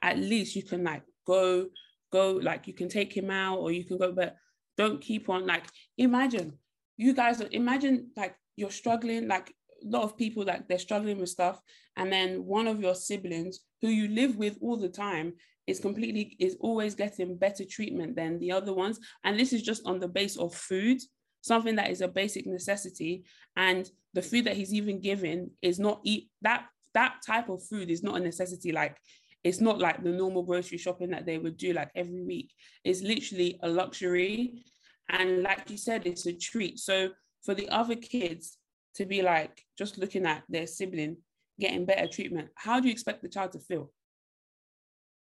[0.02, 1.66] at least you can like go,
[2.12, 4.36] go, like you can take him out or you can go, but
[4.76, 5.64] don't keep on like
[5.96, 6.52] imagine
[6.96, 9.52] you guys imagine like you're struggling like
[9.84, 11.60] a lot of people like they're struggling with stuff
[11.96, 15.32] and then one of your siblings who you live with all the time
[15.66, 19.86] is completely is always getting better treatment than the other ones and this is just
[19.86, 20.98] on the base of food
[21.46, 23.24] something that is a basic necessity
[23.56, 27.90] and the food that he's even given is not eat that that type of food
[27.90, 28.72] is not a necessity.
[28.72, 28.96] Like
[29.44, 32.54] it's not like the normal grocery shopping that they would do like every week.
[32.84, 34.64] It's literally a luxury.
[35.10, 36.78] And like you said, it's a treat.
[36.78, 37.10] So
[37.44, 38.56] for the other kids
[38.94, 41.18] to be like just looking at their sibling
[41.60, 43.92] getting better treatment, how do you expect the child to feel?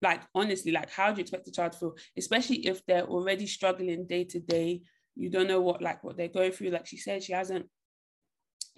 [0.01, 1.95] Like honestly, like how do you expect the child to feel?
[2.17, 4.81] Especially if they're already struggling day to day.
[5.21, 6.71] You don't know what like what they're going through.
[6.71, 7.67] Like she said, she hasn't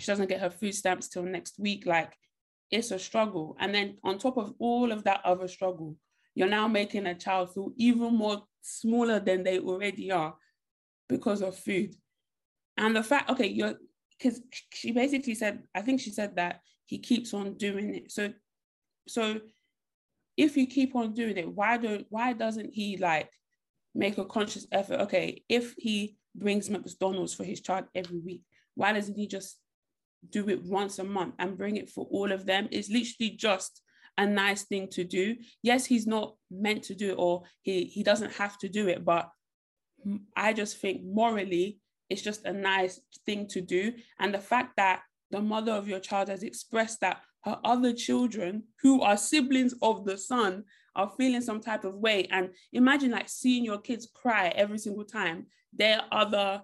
[0.00, 1.86] she doesn't get her food stamps till next week.
[1.86, 2.14] Like
[2.68, 3.56] it's a struggle.
[3.60, 5.96] And then on top of all of that other struggle,
[6.34, 10.34] you're now making a child feel even more smaller than they already are
[11.08, 11.94] because of food.
[12.76, 13.74] And the fact, okay, you're
[14.18, 14.40] because
[14.72, 18.10] she basically said, I think she said that he keeps on doing it.
[18.10, 18.32] So,
[19.06, 19.40] so
[20.36, 23.30] if you keep on doing it, why don't why doesn't he like
[23.94, 25.02] make a conscious effort?
[25.02, 28.42] Okay, if he brings McDonald's for his child every week,
[28.74, 29.58] why doesn't he just
[30.30, 33.82] do it once a month and bring it for all of them It's literally just
[34.18, 35.36] a nice thing to do.
[35.62, 39.04] Yes, he's not meant to do it or he, he doesn't have to do it,
[39.04, 39.30] but
[40.36, 41.78] I just think morally
[42.10, 43.92] it's just a nice thing to do.
[44.18, 48.64] And the fact that the mother of your child has expressed that her other children
[48.82, 50.64] who are siblings of the son
[50.94, 52.26] are feeling some type of way.
[52.30, 56.62] And imagine like seeing your kids cry every single time their other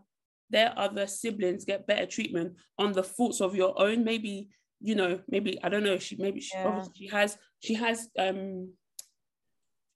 [0.50, 4.48] their other siblings get better treatment on the faults of your own maybe
[4.80, 6.84] you know maybe i don't know she maybe she, yeah.
[6.94, 8.72] she has she has um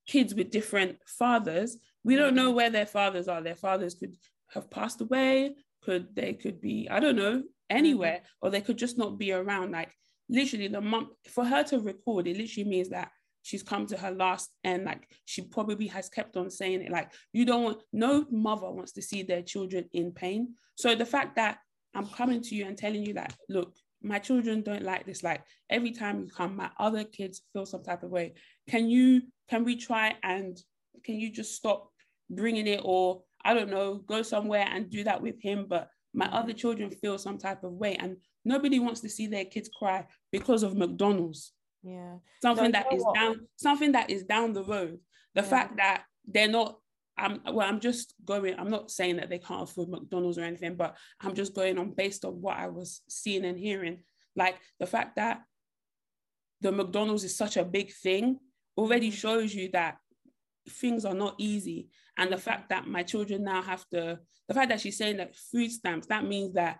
[0.07, 2.57] kids with different fathers we don't know mm-hmm.
[2.57, 4.14] where their fathers are their fathers could
[4.51, 8.47] have passed away could they could be i don't know anywhere mm-hmm.
[8.47, 9.90] or they could just not be around like
[10.29, 13.11] literally the mom for her to record it literally means that
[13.42, 17.12] she's come to her last and like she probably has kept on saying it like
[17.33, 20.55] you don't want no mother wants to see their children in pain.
[20.76, 21.59] So the fact that
[21.94, 25.42] i'm coming to you and telling you that look my children don't like this like
[25.70, 28.35] every time you come my other kids feel some type of way.
[28.68, 30.59] Can you can we try and
[31.05, 31.90] can you just stop
[32.31, 36.26] bringing it or i don't know go somewhere and do that with him but my
[36.26, 37.96] other children feel some type of way.
[37.96, 41.52] And nobody wants to see their kids cry because of mcdonald's
[41.83, 43.14] yeah something no, that is what?
[43.14, 44.99] down something that is down the road
[45.35, 45.49] the yeah.
[45.49, 46.77] fact that they're not
[47.16, 50.77] I'm well, I'm just going, I'm not saying that they can't afford McDonald's or anything,
[50.77, 53.99] but I'm just going on based on what I was seeing and hearing.
[54.35, 55.42] Like the fact that
[56.62, 58.38] the McDonald's is such a big thing
[58.77, 59.14] already mm.
[59.14, 59.99] shows you that
[60.68, 61.88] things are not easy.
[62.16, 64.18] And the fact that my children now have to,
[64.49, 66.79] the fact that she's saying that food stamps, that means that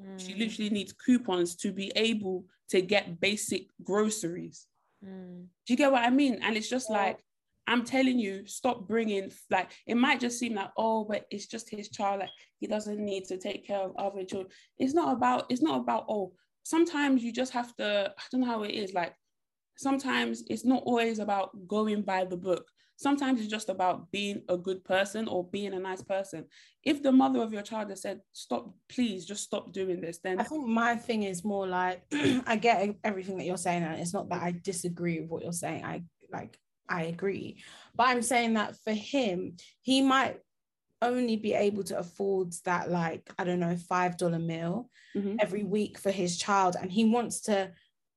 [0.00, 0.18] mm.
[0.18, 4.66] she literally needs coupons to be able to get basic groceries.
[5.04, 5.46] Mm.
[5.66, 6.40] Do you get what I mean?
[6.42, 6.96] And it's just yeah.
[6.96, 7.18] like,
[7.66, 11.70] I'm telling you, stop bringing, like, it might just seem like, oh, but it's just
[11.70, 12.20] his child.
[12.20, 14.52] Like, he doesn't need to take care of other children.
[14.78, 18.46] It's not about, it's not about, oh, sometimes you just have to, I don't know
[18.46, 18.92] how it is.
[18.92, 19.14] Like,
[19.76, 22.66] sometimes it's not always about going by the book.
[22.96, 26.44] Sometimes it's just about being a good person or being a nice person.
[26.84, 30.40] If the mother of your child has said, stop, please just stop doing this, then
[30.40, 32.02] I think my thing is more like
[32.46, 35.52] I get everything that you're saying, and it's not that I disagree with what you're
[35.52, 35.84] saying.
[35.84, 36.56] I like
[36.88, 37.62] I agree.
[37.96, 40.40] But I'm saying that for him, he might
[41.02, 45.36] only be able to afford that like i don't know five dollar meal mm-hmm.
[45.38, 47.70] every week for his child and he wants to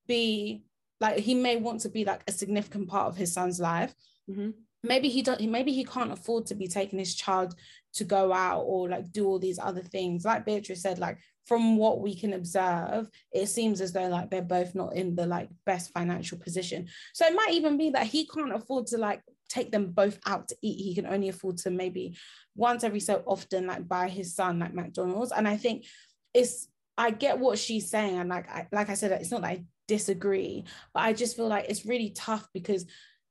[0.07, 0.63] be
[1.01, 3.93] like he may want to be like a significant part of his son's life
[4.29, 4.51] mm-hmm
[4.87, 7.55] maybe he don't maybe he can't afford to be taking his child
[7.93, 10.25] to go out or like do all these other things.
[10.25, 14.41] Like beatrice said like from what we can observe it seems as though like they're
[14.41, 16.87] both not in the like best financial position.
[17.13, 20.49] So it might even be that he can't afford to like take them both out
[20.49, 20.83] to eat.
[20.83, 22.17] He can only afford to maybe
[22.55, 25.31] once every so often like buy his son like mcdonald's.
[25.31, 25.85] And i think
[26.33, 28.17] it's i get what she's saying.
[28.17, 31.47] And like I, like i said it's not that i disagree but i just feel
[31.47, 32.85] like it's really tough because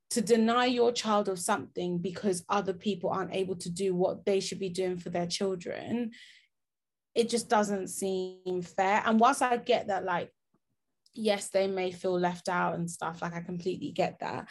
[0.09, 4.39] to deny your child of something because other people aren't able to do what they
[4.39, 6.11] should be doing for their children
[7.17, 9.01] it just doesn't seem fair.
[9.03, 10.31] And whilst i get that like
[11.15, 14.47] yes they may feel left out and stuff like i completely get that.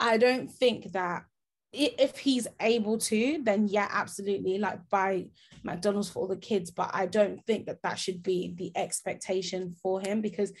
[0.00, 1.24] I don't think that
[1.72, 5.26] if he's able to then yeah absolutely like buy
[5.62, 6.70] mcdonald's for all the kids.
[6.70, 10.52] But i don't think that that should be the expectation for him because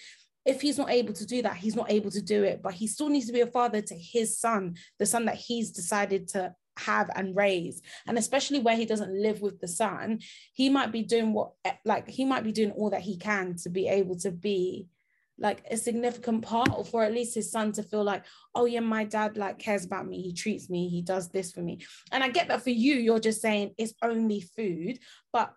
[0.44, 2.86] if he's not able to do that, he's not able to do it, but he
[2.86, 6.54] still needs to be a father to his son, the son that he's decided to
[6.78, 7.82] have and raise.
[8.06, 10.20] And especially where he doesn't live with the son,
[10.52, 11.52] he might be doing what,
[11.84, 14.88] like, he might be doing all that he can to be able to be
[15.40, 18.24] like a significant part or for at least his son to feel like
[18.54, 20.20] oh yeah my dad like cares about me.
[20.20, 20.88] He treats me.
[20.88, 21.80] He does this for me.
[22.12, 24.98] And i get that for you you're just saying it's only food.
[25.32, 25.54] But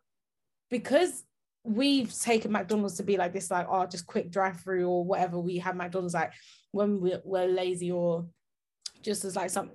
[0.69, 1.23] because
[1.63, 5.39] we've taken McDonald's to be like this, like, oh, just quick drive through or whatever.
[5.39, 6.33] We have McDonald's like
[6.71, 8.25] when we're, we're lazy or
[9.01, 9.71] just as like some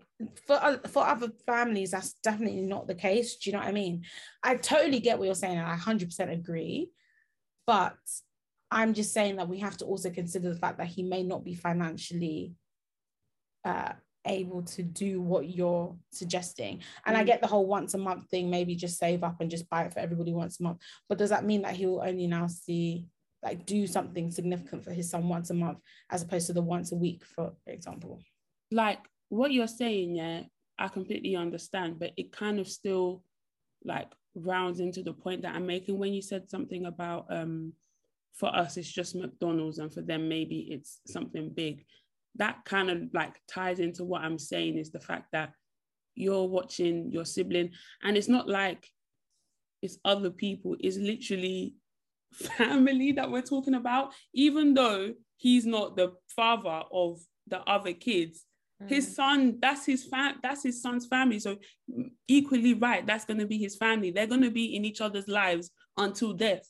[0.47, 4.03] for for other families that's definitely not the case do you know what i mean
[4.43, 6.91] i totally get what you're saying and i 100% agree
[7.67, 7.95] but
[8.71, 11.45] i'm just saying that we have to also consider the fact that he may not
[11.45, 12.55] be financially
[13.65, 13.93] uh,
[14.29, 17.21] able to do what you're suggesting and mm.
[17.21, 19.83] i get the whole once a month thing maybe just save up and just buy
[19.85, 23.07] it for everybody once a month but does that mean that he'll only now see
[23.43, 25.79] like do something significant for his son once a month
[26.11, 28.21] as opposed to the once a week for example
[28.71, 30.43] like what you're saying, yeah,
[30.79, 33.23] I completely understand, but it kind of still
[33.85, 37.73] like rounds into the point that I'm making when you said something about um
[38.35, 41.85] for us it's just McDonald's and for them maybe it's something big.
[42.39, 45.53] That kind of like ties into what I'm saying is the fact that
[46.15, 47.71] you're watching your sibling
[48.03, 48.89] and it's not like
[49.83, 51.75] it's other people, it's literally
[52.33, 58.45] family that we're talking about, even though he's not the father of the other kids
[58.87, 59.15] his mm.
[59.15, 61.41] son, that's his fam, that's his son's family.
[61.41, 61.57] So
[62.29, 64.11] equally right, that's gonna be his family.
[64.11, 66.67] They're gonna be in each other's lives until death.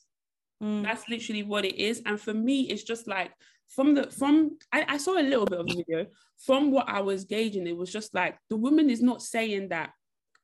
[0.62, 0.82] Mm.
[0.82, 2.00] That's literally what it is.
[2.06, 3.32] And for me, it's just like
[3.68, 6.06] from the from I, I saw a little bit of the video.
[6.38, 9.90] From what I was gauging, it was just like the woman is not saying that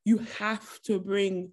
[0.05, 1.51] you have to bring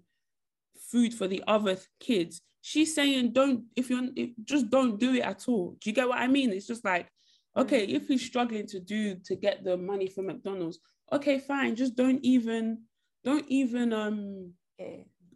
[0.90, 2.42] food for the other kids.
[2.60, 5.76] She's saying don't if you're if, just don't do it at all.
[5.80, 6.50] Do you get what I mean?
[6.50, 7.08] It's just like
[7.56, 10.78] okay, if he's struggling to do to get the money for McDonald's,
[11.12, 12.82] okay, fine, just don't even
[13.24, 14.52] don't even um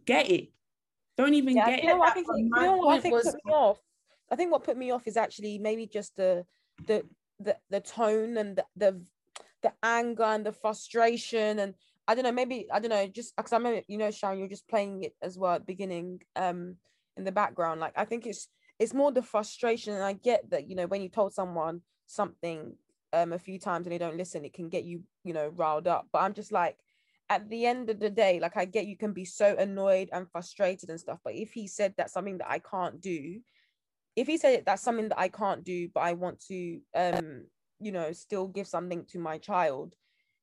[0.05, 0.51] get it.
[1.17, 2.07] Don't even yeah, get you know, it.
[2.07, 3.25] I think, you know I think was...
[3.25, 3.79] put me off.
[4.31, 6.45] I think what put me off is actually maybe just the
[6.85, 7.03] the
[7.39, 9.01] the, the tone and the, the
[9.61, 11.73] the anger and the frustration and
[12.07, 14.47] I don't know, maybe I don't know, just because I remember, you know, Sharon, you're
[14.47, 16.77] just playing it as well at the beginning, um,
[17.17, 17.81] in the background.
[17.81, 18.47] Like I think it's
[18.79, 22.75] it's more the frustration, and I get that, you know, when you told someone something
[23.13, 25.87] um a few times and they don't listen, it can get you, you know, riled
[25.87, 26.07] up.
[26.13, 26.77] But I'm just like,
[27.29, 30.29] at the end of the day, like I get you can be so annoyed and
[30.31, 31.19] frustrated and stuff.
[31.23, 33.41] But if he said that's something that I can't do,
[34.17, 37.43] if he said that's something that I can't do, but I want to um,
[37.79, 39.93] you know, still give something to my child,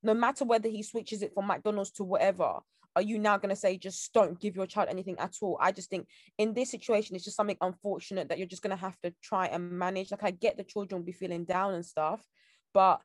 [0.03, 2.61] no matter whether he switches it from McDonald's to whatever,
[2.97, 5.59] are you now going to say just don't give your child anything at all?
[5.61, 6.07] I just think
[6.39, 9.47] in this situation it's just something unfortunate that you're just going to have to try
[9.47, 10.13] and manage.
[10.13, 12.25] Like i get the children will be feeling down and stuff
[12.73, 13.01] but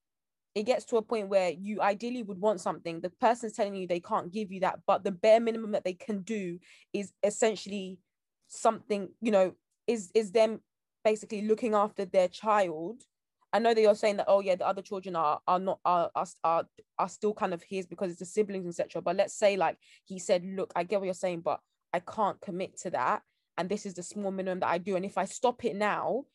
[0.56, 3.02] it gets to a point where you ideally would want something.
[3.02, 5.94] The person's telling you they can't give you that but the bare minimum that they
[5.94, 6.60] can do
[6.94, 8.00] is essentially
[8.48, 9.54] something you know
[9.90, 10.62] is is them
[11.04, 13.04] basically looking after their child
[13.52, 16.12] I know that you're saying that oh yeah the other children are are not are
[16.44, 16.66] are
[16.98, 19.02] are, still kind of his because it's the siblings etc.
[19.02, 21.60] But let's say like he said, look, I get what you're saying, but
[21.92, 23.24] I can't commit to that,
[23.58, 26.26] and this is the small minimum that I do, and if I stop it now,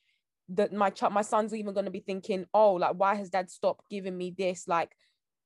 [0.50, 3.48] that my child my son's even going to be thinking, oh like why has dad
[3.48, 4.66] stopped giving me this?
[4.66, 4.90] Like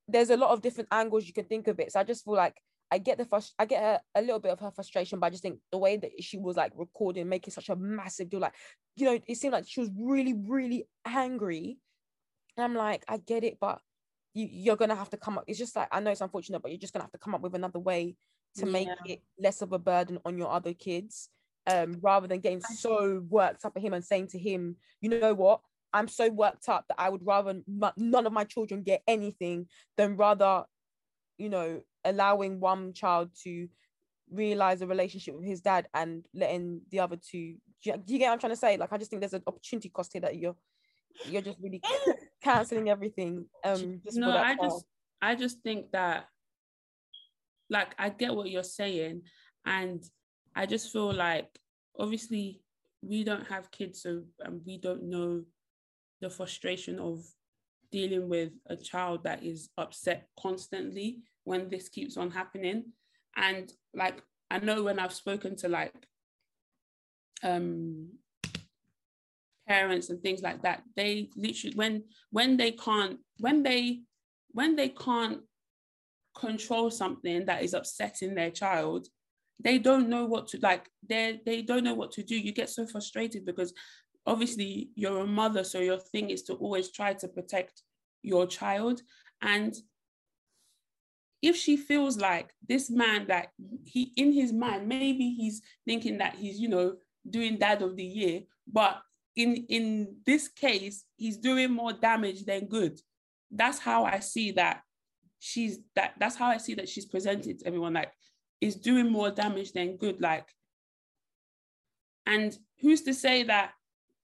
[0.06, 1.92] there's a lot of different angles you can think of it.
[1.92, 2.56] So I just feel like
[2.90, 5.31] I get the first, I get a, a little bit of her frustration, but I
[5.31, 8.55] just think the way that she was like recording, making such a massive deal, like,
[8.96, 11.79] you know, it seemed like she was really, really angry.
[12.57, 13.81] And I'm like, I get it, but
[14.35, 15.44] you, you're gonna have to come up.
[15.46, 17.40] It's just like I know it's unfortunate, but you're just gonna have to come up
[17.40, 18.16] with another way
[18.57, 18.72] to yeah.
[18.72, 21.29] make it less of a burden on your other kids.
[21.66, 25.35] Um, rather than getting so worked up at him and saying to him, you know
[25.35, 25.61] what,
[25.92, 27.61] I'm so worked up that I would rather
[27.96, 29.66] none of my children get anything
[29.98, 30.64] than rather,
[31.37, 33.68] you know, allowing one child to
[34.30, 38.18] realize a relationship with his dad and letting the other two do you, do you,
[38.18, 38.76] get what I'm trying to say?
[38.76, 40.56] Like I just think there's an opportunity cost here that you're
[41.26, 41.80] you're just really
[42.42, 43.46] canceling everything.
[43.64, 44.84] Um just no, I just
[45.22, 46.26] I just think that
[47.70, 49.22] like I get what you're saying
[49.64, 50.02] and
[50.54, 51.48] I just feel like
[51.98, 52.62] obviously
[53.02, 55.42] we don't have kids so and we don't know
[56.20, 57.24] the frustration of
[57.92, 62.84] dealing with a child that is upset constantly when this keeps on happening.
[63.37, 65.94] And like I know when I've spoken to like
[67.42, 68.08] um
[69.66, 74.02] parents and things like that, they literally when when they can't when they
[74.52, 75.40] when they can't
[76.36, 79.09] control something that is upsetting their child,
[79.61, 82.38] they don't know what to like they they don't know what to do.
[82.38, 83.72] You get so frustrated because
[84.26, 87.82] obviously you're a mother, so your thing is to always try to protect
[88.22, 89.01] your child.
[89.42, 89.74] And
[91.43, 93.49] if she feels like this man that
[93.84, 96.97] he in his mind maybe he's thinking that he's you know
[97.28, 98.41] doing dad of the year
[98.72, 99.01] but
[99.36, 103.01] in in this case he's doing more damage than good.
[103.51, 104.82] That's how i see that
[105.39, 108.12] she's that that's how i see that she's presented to everyone like
[108.61, 110.49] is doing more damage than good like
[112.28, 113.72] And who's to say that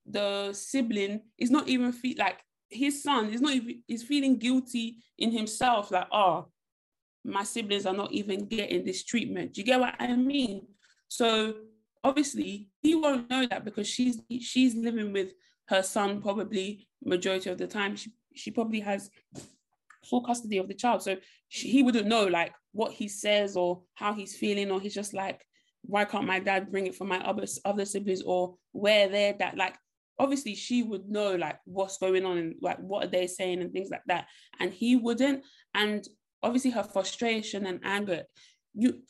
[0.05, 2.39] the sibling is not even feel like
[2.69, 6.47] his son is not even is feeling guilty in himself, like, oh,
[7.25, 9.53] my siblings are not even getting this treatment.
[9.53, 10.67] Do you get what I mean?
[11.07, 11.55] So
[12.03, 15.33] obviously he won't know that because she's she's living with
[15.67, 17.95] her son probably majority of the time.
[17.95, 19.09] She she probably has
[20.05, 21.01] full custody of the child.
[21.01, 21.17] So
[21.49, 25.13] she, he wouldn't know like what he says or how he's feeling, or he's just
[25.13, 25.41] like,
[25.81, 29.57] why can't my dad bring it for my other other siblings or where they're that
[29.57, 29.75] like
[30.17, 33.73] obviously she would know like what's going on and like what are they saying and
[33.73, 34.27] things like that
[34.59, 36.07] and he wouldn't and
[36.45, 38.23] obviously her frustration and anger
[38.73, 39.01] you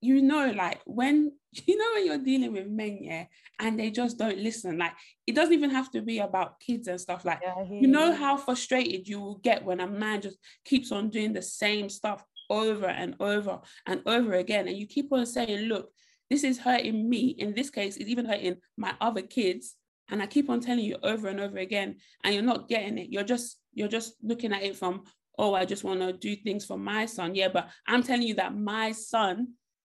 [0.00, 3.24] you know like when you know when you're dealing with men yeah
[3.58, 4.92] and they just don't listen like
[5.26, 8.36] it doesn't even have to be about kids and stuff like yeah, you know how
[8.36, 12.86] frustrated you will get when a man just keeps on doing the same stuff over
[12.86, 15.90] and over and over again and you keep on saying look
[16.30, 17.36] this is hurting me.
[17.38, 19.74] In this case it's even hurting my other kids
[20.10, 23.10] and i keep on telling you over and over again and you're not getting it.
[23.10, 25.04] You're just you're just looking at it from
[25.42, 28.34] oh i just want to do things for my son yeah but i'm telling you
[28.34, 29.48] that my son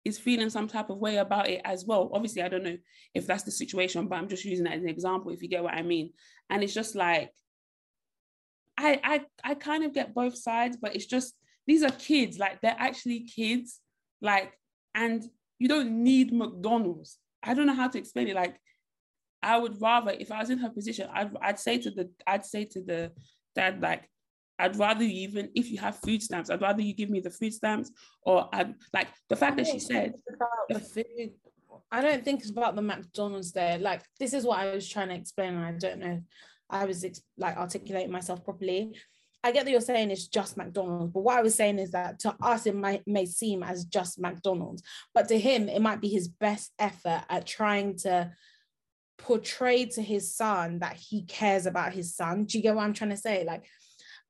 [0.04, 2.10] is feeling some type of way about it as well.
[2.12, 2.76] Obviously, I don't know
[3.14, 5.62] if that's the situation, but I'm just using that as an example, if you get
[5.62, 6.12] what I mean.
[6.50, 7.30] And it's just like,
[8.76, 11.34] I I I kind of get both sides, but it's just
[11.66, 13.80] these are kids, like they're actually kids,
[14.20, 14.52] like,
[14.94, 15.22] and
[15.58, 17.18] you don't need McDonald's.
[17.42, 18.34] I don't know how to explain it.
[18.34, 18.56] Like,
[19.42, 22.44] I would rather, if I was in her position, I'd I'd say to the I'd
[22.44, 23.12] say to the
[23.54, 24.08] dad, like,
[24.62, 27.30] I'd rather you even if you have food stamps, I'd rather you give me the
[27.30, 27.90] food stamps
[28.22, 30.14] or I'd like the fact that she said
[30.68, 31.32] the food.
[31.90, 33.78] I don't think it's about the McDonald's there.
[33.78, 36.22] Like this is what I was trying to explain, and I don't know.
[36.70, 37.04] I was
[37.36, 38.96] like articulating myself properly.
[39.44, 42.20] I get that you're saying it's just McDonald's, but what I was saying is that
[42.20, 44.82] to us it might may seem as just McDonald's,
[45.12, 48.30] but to him it might be his best effort at trying to
[49.18, 52.44] portray to his son that he cares about his son.
[52.44, 53.44] Do you get what I'm trying to say?
[53.44, 53.64] Like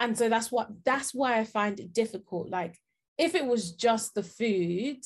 [0.03, 2.77] and so that's what that's why i find it difficult like
[3.19, 4.97] if it was just the food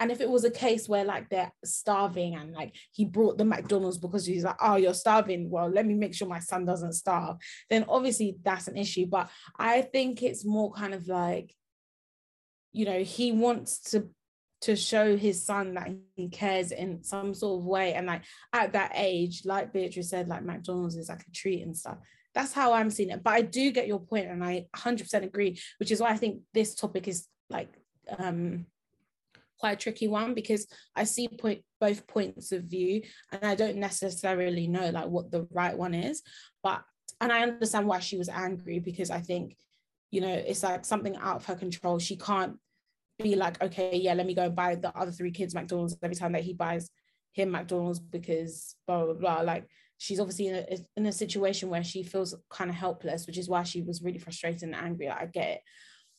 [0.00, 3.44] and if it was a case where like they're starving and like he brought the
[3.44, 5.48] McDonald's because he's like, oh, you're starving.
[5.48, 7.36] Well, let me make sure my son doesn't starve.
[7.70, 9.06] Then obviously that's an issue.
[9.06, 11.54] But I think it's more kind of like,
[12.72, 14.08] you know, he wants to
[14.62, 17.94] to show his son that he cares in some sort of way.
[17.94, 21.76] And like at that age, like Beatrice said, like McDonald's is like a treat and
[21.76, 21.98] stuff
[22.34, 23.22] that's how I'm seeing it.
[23.22, 26.40] But I do get your point, and I 100% agree, which is why I think
[26.52, 27.68] this topic is like
[28.18, 28.66] um
[29.58, 30.66] quite a tricky one because
[30.96, 35.46] I see point both points of view, and I don't necessarily know like what the
[35.50, 36.22] right one is.
[36.62, 36.82] But
[37.20, 39.56] and I understand why she was angry because I think,
[40.10, 41.98] you know, it's like something out of her control.
[41.98, 42.56] She can't
[43.22, 46.16] be like, okay, yeah, let me go and buy the other three kids McDonald's every
[46.16, 46.90] time that he buys
[47.32, 49.40] him McDonald's because blah blah blah.
[49.40, 49.68] Like
[50.04, 50.66] she's obviously in a,
[50.98, 54.18] in a situation where she feels kind of helpless, which is why she was really
[54.18, 55.08] frustrated and angry.
[55.08, 55.60] I get it.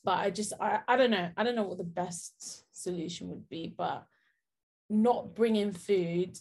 [0.04, 1.30] But I just, I, I don't know.
[1.38, 4.04] I don't know what the best solution would be, but
[4.90, 6.36] not bringing food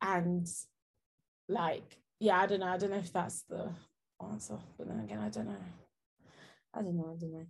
[0.00, 0.46] and
[1.48, 2.66] like, yeah, I don't know.
[2.66, 3.68] I don't know if that's the
[4.30, 4.58] answer.
[4.78, 5.64] But then again, I don't know.
[6.74, 7.12] I don't know.
[7.12, 7.46] I don't know.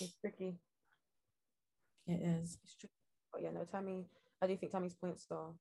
[0.00, 0.58] It's tricky.
[2.08, 2.58] It is.
[2.64, 2.94] It's tricky.
[3.32, 4.06] But yeah, no, Tammy,
[4.42, 5.52] I do think Tammy's points are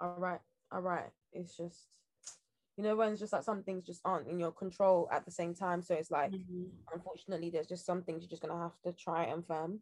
[0.00, 0.40] all right,
[0.72, 1.10] all right.
[1.32, 1.86] It's just,
[2.76, 5.30] you know, when it's just like some things just aren't in your control at the
[5.30, 5.82] same time.
[5.82, 6.64] So it's like, mm-hmm.
[6.92, 9.80] unfortunately, there's just some things you're just gonna have to try and firm.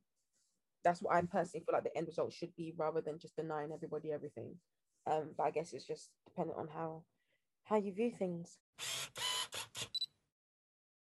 [0.84, 3.72] That's what I personally feel like the end result should be, rather than just denying
[3.72, 4.56] everybody everything.
[5.06, 7.02] Um, but I guess it's just dependent on how
[7.64, 8.58] how you view things.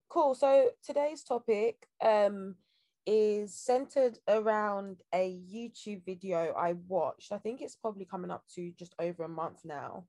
[0.09, 0.35] Cool.
[0.35, 2.55] So today's topic um
[3.07, 7.31] is centered around a YouTube video I watched.
[7.31, 10.03] I think it's probably coming up to just over a month now.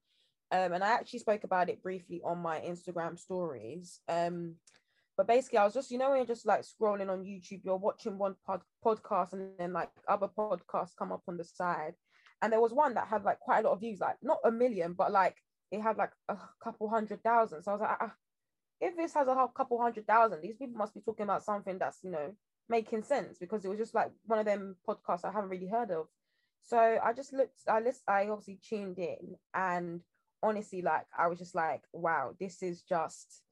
[0.50, 4.00] Um, and I actually spoke about it briefly on my Instagram stories.
[4.08, 4.56] Um,
[5.16, 7.76] but basically, I was just, you know, when you're just like scrolling on YouTube, you're
[7.76, 11.94] watching one pod- podcast and then like other podcasts come up on the side.
[12.42, 14.50] And there was one that had like quite a lot of views, like not a
[14.50, 15.36] million, but like
[15.70, 17.62] it had like a couple hundred thousand.
[17.62, 18.14] So I was like, ah,
[18.80, 21.98] if this has a couple hundred thousand, these people must be talking about something that's,
[22.02, 22.34] you know,
[22.68, 25.90] making sense because it was just like one of them podcasts I haven't really heard
[25.90, 26.06] of.
[26.62, 30.02] So I just looked, I list, I obviously tuned in, and
[30.42, 33.42] honestly, like I was just like, wow, this is just,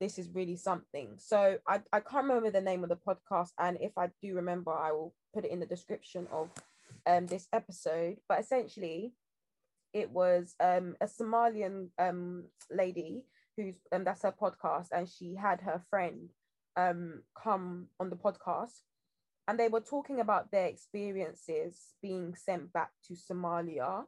[0.00, 1.10] this is really something.
[1.18, 4.72] So I, I can't remember the name of the podcast, and if I do remember,
[4.72, 6.50] I will put it in the description of
[7.06, 8.16] um this episode.
[8.28, 9.12] But essentially,
[9.92, 15.60] it was um a Somalian um lady who's um, that's her podcast, and she had
[15.60, 16.30] her friend
[16.76, 18.82] um come on the podcast
[19.48, 24.04] and they were talking about their experiences being sent back to Somalia,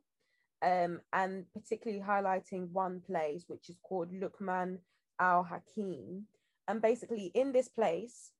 [0.62, 4.78] um, and particularly highlighting one place which is called Lukman
[5.20, 6.26] Al Hakim.
[6.66, 8.32] And basically, in this place,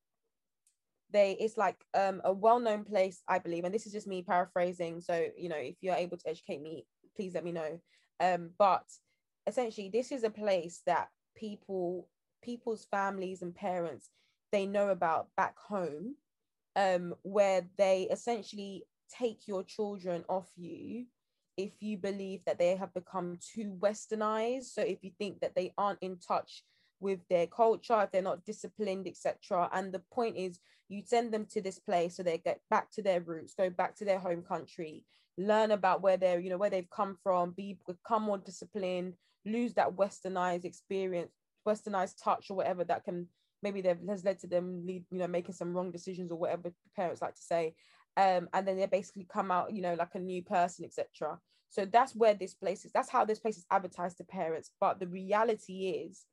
[1.10, 5.00] they it's like um, a well-known place, I believe, and this is just me paraphrasing.
[5.00, 6.84] So you know, if you're able to educate me,
[7.16, 7.80] please let me know.
[8.20, 8.84] Um, but
[9.46, 12.08] essentially, this is a place that people,
[12.42, 14.10] people's families and parents,
[14.52, 16.16] they know about back home,
[16.76, 21.06] um, where they essentially take your children off you
[21.56, 24.66] if you believe that they have become too westernized.
[24.66, 26.62] So if you think that they aren't in touch
[27.00, 29.68] with their culture, if they're not disciplined, etc.
[29.72, 33.02] And the point is, you send them to this place so they get back to
[33.02, 35.04] their roots, go back to their home country,
[35.36, 39.14] learn about where they're, you know, where they've come from, be become more disciplined,
[39.44, 41.32] lose that westernized experience,
[41.68, 43.28] westernized touch or whatever that can
[43.62, 46.72] maybe that has led to them lead, you know, making some wrong decisions or whatever
[46.96, 47.74] parents like to say.
[48.16, 51.38] Um, and then they basically come out, you know, like a new person, etc.
[51.70, 52.92] So that's where this place is.
[52.92, 54.70] That's how this place is advertised to parents.
[54.80, 56.24] But the reality is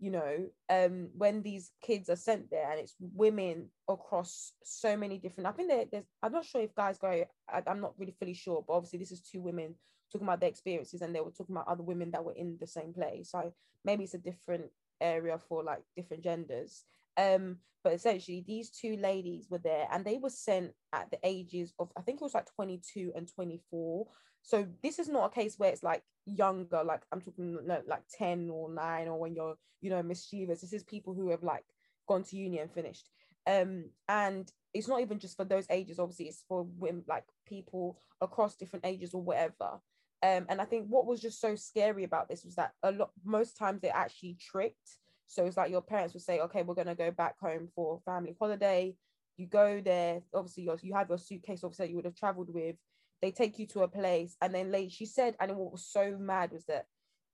[0.00, 5.18] you know um when these kids are sent there and it's women across so many
[5.18, 8.32] different i think there's i'm not sure if guys go I, i'm not really fully
[8.32, 9.74] sure but obviously this is two women
[10.12, 12.66] talking about their experiences and they were talking about other women that were in the
[12.66, 13.52] same place so
[13.84, 14.66] maybe it's a different
[15.00, 16.84] area for like different genders
[17.16, 21.72] um but essentially these two ladies were there and they were sent at the ages
[21.78, 24.06] of i think it was like 22 and 24
[24.42, 28.50] so this is not a case where it's like younger, like I'm talking like 10
[28.50, 30.60] or 9 or when you're, you know, mischievous.
[30.60, 31.64] This is people who have like
[32.08, 33.10] gone to uni and finished.
[33.46, 37.98] Um, and it's not even just for those ages, obviously, it's for women like people
[38.20, 39.80] across different ages or whatever.
[40.22, 43.10] Um, and I think what was just so scary about this was that a lot
[43.24, 44.98] most times they're actually tricked.
[45.26, 48.36] So it's like your parents would say, okay, we're gonna go back home for family
[48.38, 48.94] holiday.
[49.36, 52.76] You go there, obviously you have your suitcase, obviously you would have traveled with
[53.20, 56.16] they take you to a place and then late she said and what was so
[56.18, 56.86] mad was that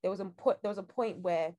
[0.03, 1.55] there was a point there was a point where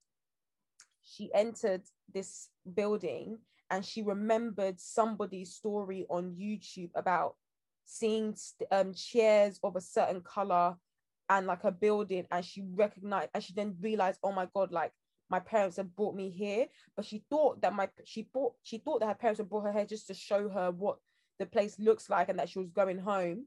[1.04, 1.82] she entered
[2.14, 3.38] this building
[3.70, 7.36] and she remembered somebody's story on YouTube about
[7.86, 8.36] seeing
[8.72, 10.76] um, chairs of a certain color
[11.30, 14.92] and like a building and she recognized and she then realized oh my god like
[15.30, 16.66] my parents had brought me here
[16.96, 19.74] but she thought that my she bought she thought that her parents had brought her
[19.74, 20.98] here just to show her what
[21.40, 23.46] the place looks like and that she was going home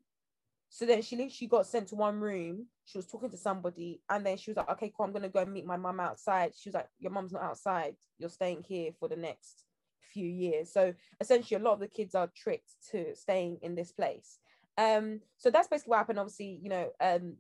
[0.70, 2.66] so then she literally got sent to one room.
[2.85, 5.05] She was talking to somebody, and then she was like, "Okay, cool.
[5.05, 7.97] I'm gonna go and meet my mum outside." She was like, "Your mum's not outside.
[8.18, 9.64] You're staying here for the next
[10.12, 13.91] few years." So essentially, a lot of the kids are tricked to staying in this
[13.91, 14.39] place.
[14.78, 16.20] Um, so that's basically what happened.
[16.20, 17.37] Obviously, you know, um,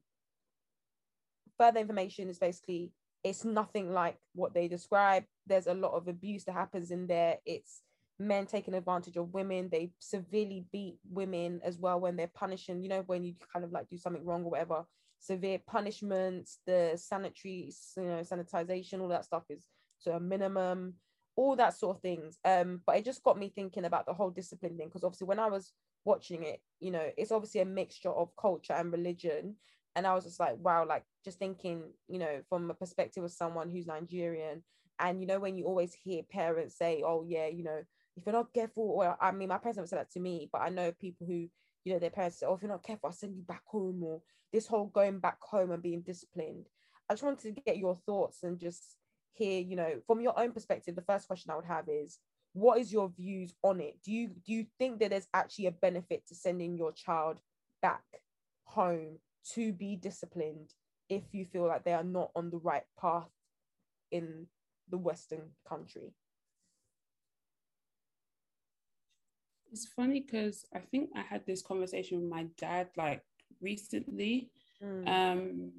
[1.60, 2.90] further information is basically
[3.22, 5.24] it's nothing like what they describe.
[5.46, 7.36] There's a lot of abuse that happens in there.
[7.44, 7.82] It's
[8.20, 12.88] men taking advantage of women they severely beat women as well when they're punishing you
[12.88, 14.84] know when you kind of like do something wrong or whatever
[15.18, 19.68] severe punishments the sanitary you know sanitization all that stuff is
[20.02, 20.92] to a minimum
[21.34, 24.30] all that sort of things um but it just got me thinking about the whole
[24.30, 25.72] discipline thing because obviously when i was
[26.04, 29.56] watching it you know it's obviously a mixture of culture and religion
[29.96, 33.30] and i was just like wow like just thinking you know from a perspective of
[33.30, 34.62] someone who's nigerian
[34.98, 37.80] and you know when you always hear parents say oh yeah you know
[38.16, 40.60] if you're not careful, or I mean, my parents never said that to me, but
[40.60, 41.48] I know people who,
[41.84, 44.02] you know, their parents say, oh, if you're not careful, I'll send you back home,
[44.02, 44.20] or
[44.52, 46.66] this whole going back home and being disciplined.
[47.08, 48.96] I just wanted to get your thoughts and just
[49.32, 52.18] hear, you know, from your own perspective, the first question I would have is,
[52.52, 53.98] what is your views on it?
[54.04, 57.40] Do you do you think that there's actually a benefit to sending your child
[57.80, 58.02] back
[58.64, 59.18] home
[59.54, 60.74] to be disciplined
[61.10, 63.28] if you feel like they are not on the right path
[64.10, 64.46] in
[64.88, 66.14] the Western country?
[69.72, 73.22] It's funny because I think I had this conversation with my dad like
[73.60, 74.50] recently.
[74.82, 75.08] Mm.
[75.08, 75.72] Um,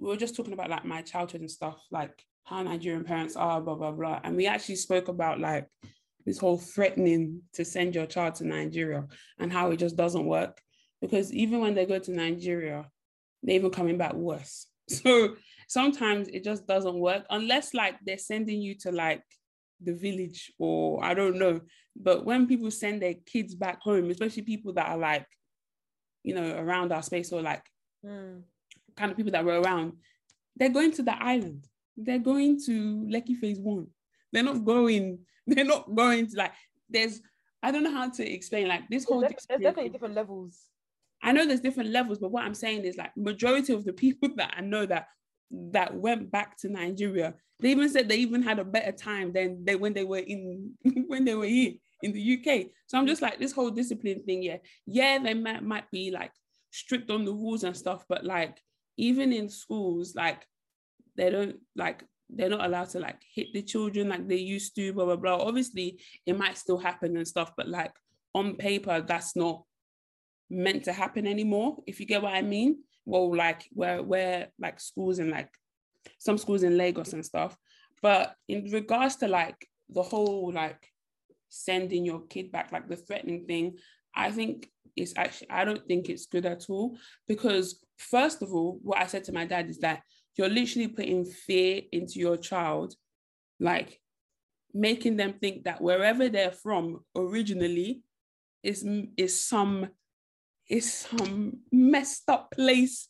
[0.00, 3.60] we were just talking about like my childhood and stuff, like how Nigerian parents are,
[3.60, 5.68] blah blah blah, and we actually spoke about like
[6.24, 9.06] this whole threatening to send your child to Nigeria
[9.38, 10.60] and how it just doesn't work
[11.00, 12.86] because even when they go to Nigeria,
[13.46, 14.66] they're even coming back worse.
[14.88, 15.34] So
[15.66, 19.24] sometimes it just doesn't work unless like they're sending you to like
[19.80, 21.60] the village or I don't know.
[21.96, 25.26] But when people send their kids back home, especially people that are like,
[26.22, 27.64] you know, around our space or like
[28.04, 28.42] mm.
[28.96, 29.94] kind of people that were around,
[30.54, 31.66] they're going to the island.
[31.96, 33.88] They're going to Lekki Phase One.
[34.32, 35.20] They're not going.
[35.46, 36.52] They're not going to like.
[36.90, 37.20] There's.
[37.62, 39.20] I don't know how to explain like this whole.
[39.20, 40.60] There's, there's definitely different levels.
[41.22, 44.28] I know there's different levels, but what I'm saying is like majority of the people
[44.36, 45.06] that I know that
[45.50, 49.64] that went back to Nigeria, they even said they even had a better time than
[49.64, 50.72] they when they were in
[51.06, 52.66] when they were here in the UK.
[52.86, 54.42] So I'm just like this whole discipline thing.
[54.42, 56.32] Yeah, yeah, they might might be like
[56.70, 58.60] strict on the rules and stuff, but like
[58.96, 60.46] even in schools, like
[61.16, 64.92] they don't like they're not allowed to like hit the children like they used to.
[64.92, 65.36] Blah blah blah.
[65.36, 67.94] Obviously, it might still happen and stuff, but like
[68.34, 69.64] on paper, that's not
[70.50, 71.78] meant to happen anymore.
[71.86, 72.82] If you get what I mean.
[73.04, 75.50] Well, like where where like schools in like
[76.18, 77.56] some schools in Lagos and stuff.
[78.02, 80.92] But in regards to like the whole like
[81.48, 83.76] sending your kid back, like the threatening thing,
[84.14, 86.98] I think it's actually, I don't think it's good at all.
[87.28, 90.02] Because, first of all, what I said to my dad is that
[90.36, 92.94] you're literally putting fear into your child,
[93.60, 94.00] like
[94.74, 98.02] making them think that wherever they're from originally
[98.62, 98.86] is,
[99.16, 99.88] is some
[100.68, 103.06] is some messed up place.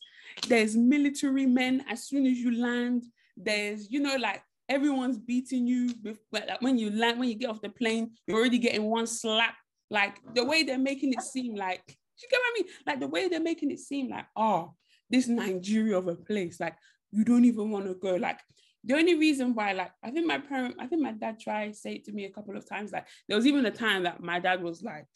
[0.47, 1.83] There's military men.
[1.89, 3.03] As soon as you land.
[3.39, 5.93] There's, you know, like everyone's beating you
[6.31, 9.55] but when you land when you get off the plane you're already getting one slap.
[9.89, 12.73] Like the way they're making it seem like you get what I mean?
[12.85, 14.73] Like the way they're making it seem like oh
[15.09, 16.59] this Nigeria of a place.
[16.59, 16.75] Like
[17.11, 18.15] you don't even want to go.
[18.15, 18.39] Like
[18.83, 21.73] the only reason why like I think my parent I think my dad tried to
[21.73, 22.91] say it to me a couple of times.
[22.91, 25.07] Like there was even a time that my dad was like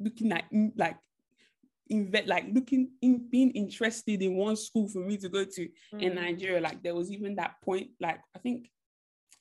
[0.00, 0.44] looking at
[0.76, 0.96] like
[1.88, 6.02] invest like looking in being interested in one school for me to go to mm.
[6.02, 6.60] in Nigeria.
[6.60, 8.70] Like there was even that point, like I think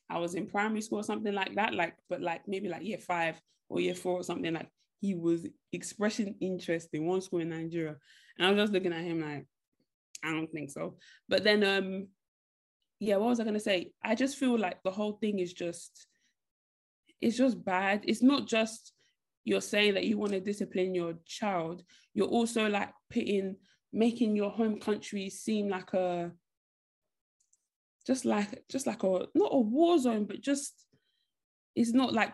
[0.10, 2.98] I was in primary school or something like that, like but like maybe like year
[2.98, 3.39] five
[3.70, 4.70] or year four or something like
[5.00, 7.96] he was expressing interest in one school in Nigeria.
[8.38, 9.46] And I was just looking at him like,
[10.24, 10.98] I don't think so.
[11.28, 12.08] But then um
[13.00, 13.91] yeah, what was I gonna say?
[14.04, 16.08] I just feel like the whole thing is just
[17.20, 18.04] it's just bad.
[18.06, 18.93] It's not just
[19.46, 21.84] you're saying that you want to discipline your child,
[22.14, 23.56] you're also like putting
[23.91, 26.32] making your home country seem like a
[28.06, 30.74] just like just like a not a war zone, but just
[31.76, 32.34] it's not like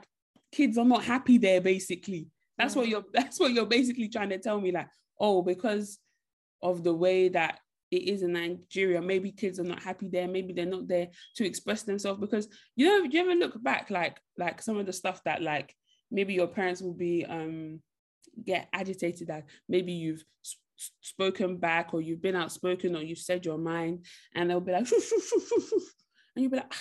[0.51, 2.27] kids are not happy there basically.
[2.57, 2.91] That's what mm.
[2.91, 4.87] you're that's what you're basically trying to tell me, like,
[5.19, 5.99] oh, because
[6.61, 7.59] of the way that
[7.91, 9.01] it is in Nigeria.
[9.01, 10.27] Maybe kids are not happy there.
[10.27, 14.19] Maybe they're not there to express themselves because you know, you ever look back like
[14.37, 15.75] like some of the stuff that like
[16.11, 17.81] maybe your parents will be um
[18.45, 20.23] get agitated that maybe you've
[21.01, 24.05] spoken back or you've been outspoken or you've said your mind
[24.35, 25.81] and they'll be like shoo, shoo, shoo,
[26.35, 26.73] and you'll be like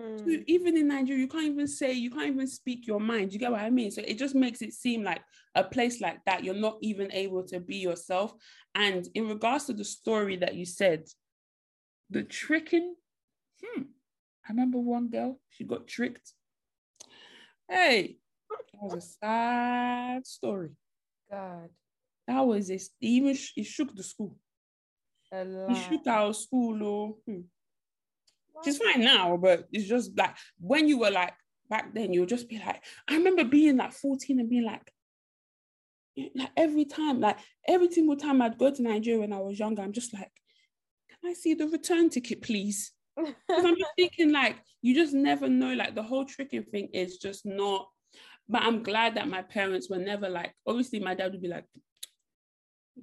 [0.00, 0.18] mm.
[0.18, 3.32] so even in Nigeria you can't even say you can't even speak your mind.
[3.32, 3.90] You get what I mean?
[3.90, 5.22] So it just makes it seem like
[5.54, 8.34] a place like that you're not even able to be yourself.
[8.74, 11.04] And in regards to the story that you said
[12.10, 12.94] the tricking
[13.62, 13.82] hmm
[14.48, 16.32] I remember one girl she got tricked.
[17.70, 18.16] Hey
[18.50, 20.70] that was a sad story.
[21.30, 21.68] God.
[22.26, 24.36] That was a, even it shook the school.
[25.32, 26.82] It shook our school.
[26.82, 27.40] Oh, hmm.
[28.64, 31.32] She's fine now, but it's just like when you were like
[31.70, 34.92] back then, you'll just be like, I remember being like 14 and being like,
[36.34, 39.82] like every time, like every single time I'd go to Nigeria when I was younger,
[39.82, 40.32] I'm just like,
[41.08, 42.92] can I see the return ticket, please?
[43.16, 45.72] Because I'm just thinking like you just never know.
[45.74, 47.88] Like the whole tricking thing is just not
[48.48, 51.66] but I'm glad that my parents were never like, obviously, my dad would be like,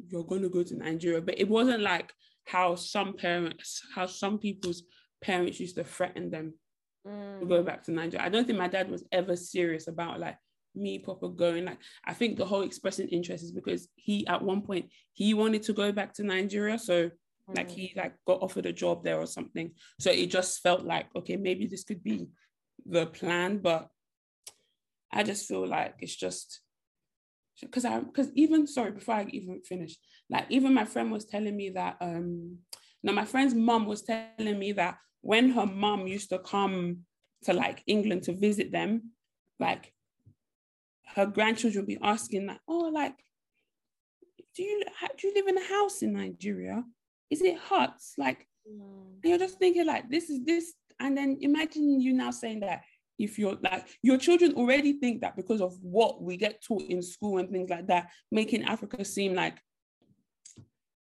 [0.09, 1.21] you're going to go to Nigeria.
[1.21, 2.11] But it wasn't like
[2.45, 4.83] how some parents, how some people's
[5.21, 6.53] parents used to threaten them
[7.07, 7.39] mm.
[7.39, 7.65] to go mm.
[7.65, 8.25] back to Nigeria.
[8.25, 10.37] I don't think my dad was ever serious about like
[10.73, 11.65] me proper going.
[11.65, 15.63] Like, I think the whole expressing interest is because he, at one point, he wanted
[15.63, 16.79] to go back to Nigeria.
[16.79, 17.55] So, mm.
[17.55, 19.71] like, he like got offered a job there or something.
[19.99, 22.27] So it just felt like, okay, maybe this could be
[22.85, 23.59] the plan.
[23.59, 23.89] But
[25.15, 26.59] I just feel like it's just
[27.61, 29.95] because I because even sorry before I even finish,
[30.29, 32.57] like even my friend was telling me that um
[33.01, 37.05] now my friend's mom was telling me that when her mom used to come
[37.43, 39.11] to like England to visit them,
[39.59, 39.93] like
[41.15, 43.15] her grandchildren would be asking like, oh, like,
[44.55, 44.83] do you
[45.17, 46.83] do you live in a house in Nigeria?
[47.29, 48.15] Is it huts?
[48.17, 49.17] Like, mm.
[49.23, 52.81] you're just thinking like this is this, and then imagine you now saying that
[53.17, 57.01] if you're like your children already think that because of what we get taught in
[57.01, 59.57] school and things like that, making Africa seem like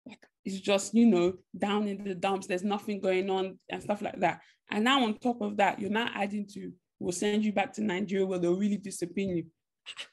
[0.05, 4.01] like it's just you know down in the dumps, there's nothing going on and stuff
[4.01, 4.41] like that.
[4.71, 7.83] And now on top of that, you're not adding to we'll send you back to
[7.83, 9.45] Nigeria where they'll really discipline you.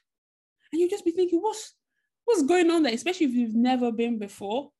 [0.71, 1.75] And you just be thinking, what's
[2.25, 2.93] what's going on there?
[2.93, 4.71] Especially if you've never been before.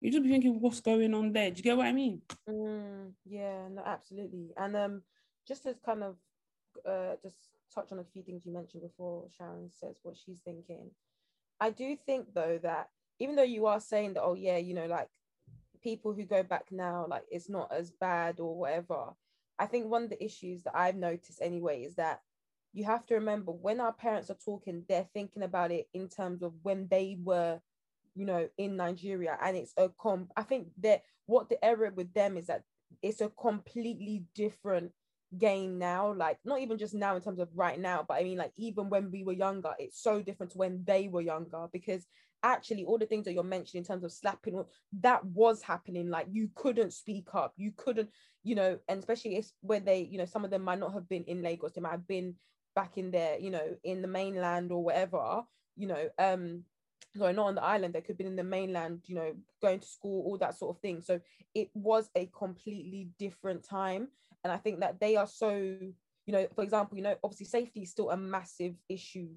[0.00, 1.50] You just be thinking, what's going on there?
[1.50, 2.22] Do you get what I mean?
[2.48, 4.48] Mm, yeah, no, absolutely.
[4.56, 5.02] And um,
[5.46, 6.16] just as kind of
[6.88, 7.36] uh, just
[7.74, 10.90] touch on a few things you mentioned before Sharon says what she's thinking.
[11.60, 14.86] I do think though that even though you are saying that, oh yeah, you know,
[14.86, 15.08] like
[15.82, 19.10] people who go back now, like it's not as bad or whatever.
[19.58, 22.20] I think one of the issues that I've noticed anyway is that
[22.72, 26.42] you have to remember when our parents are talking, they're thinking about it in terms
[26.42, 27.60] of when they were,
[28.14, 29.38] you know, in Nigeria.
[29.42, 32.62] And it's a com I think that what the error with them is that
[33.02, 34.92] it's a completely different
[35.38, 38.36] game now like not even just now in terms of right now but i mean
[38.36, 42.06] like even when we were younger it's so different to when they were younger because
[42.42, 44.62] actually all the things that you're mentioning in terms of slapping
[45.00, 48.10] that was happening like you couldn't speak up you couldn't
[48.42, 51.08] you know and especially if when they you know some of them might not have
[51.08, 52.34] been in lagos they might have been
[52.74, 55.42] back in there you know in the mainland or whatever
[55.76, 56.62] you know um
[57.16, 59.86] sorry, not on the island, they could been in the mainland, you know, going to
[59.86, 61.00] school, all that sort of thing.
[61.00, 61.20] So
[61.54, 64.08] it was a completely different time.
[64.44, 67.82] And I think that they are so, you know, for example, you know, obviously safety
[67.82, 69.28] is still a massive issue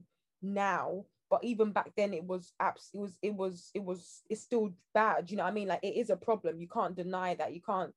[0.42, 1.06] now.
[1.30, 4.70] But even back then it was abs it was it was it was it's still
[4.94, 5.32] bad.
[5.32, 5.68] You know I mean?
[5.68, 6.60] Like it is a problem.
[6.60, 7.54] You can't deny that.
[7.54, 7.94] You can't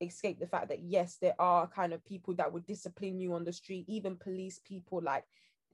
[0.00, 3.44] escape the fact that yes, there are kind of people that would discipline you on
[3.44, 5.24] the street, even police people like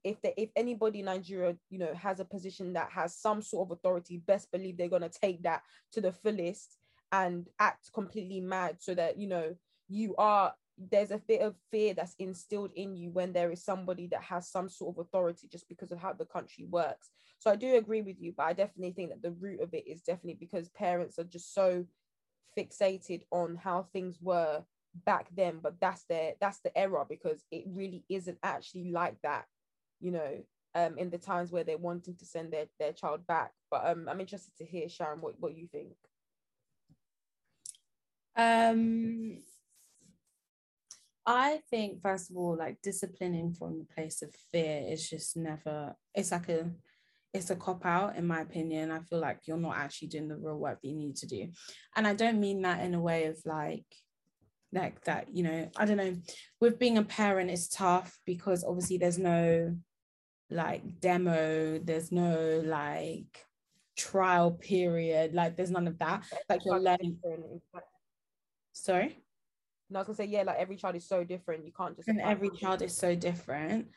[0.04, 3.68] if they, if anybody in Nigeria, you know, has a position that has some sort
[3.68, 5.62] of authority, best believe they're gonna take that
[5.92, 6.76] to the fullest
[7.12, 9.54] and act completely mad so that you know
[9.88, 10.52] you are
[10.90, 14.48] there's a bit of fear that's instilled in you when there is somebody that has
[14.48, 17.10] some sort of authority just because of how the country works.
[17.38, 19.86] So I do agree with you, but I definitely think that the root of it
[19.86, 21.84] is definitely because parents are just so
[22.56, 24.62] fixated on how things were
[25.04, 29.44] back then but that's their that's the error because it really isn't actually like that
[30.00, 30.42] you know,
[30.74, 33.52] um, in the times where they're wanting to send their, their child back.
[33.70, 35.94] But um, I'm interested to hear, Sharon, what, what you think.
[38.36, 39.38] Um,
[41.30, 45.94] I think, first of all, like disciplining from the place of fear is just never,
[46.14, 46.70] it's like a,
[47.34, 48.90] it's a cop out in my opinion.
[48.90, 51.48] I feel like you're not actually doing the real work that you need to do.
[51.94, 53.84] And i don't mean that in a way of like
[54.72, 56.16] like that you know i don't know.
[56.60, 59.76] With being a parent it's tough because obviously there's no
[60.50, 63.44] like demo there's no like
[63.98, 66.24] trial period like there's none of that.
[66.48, 67.18] Like you're learning
[68.72, 69.22] sorry
[69.96, 71.64] I was gonna say yeah, like every child is so different.
[71.64, 73.88] You can't just and every child is so different.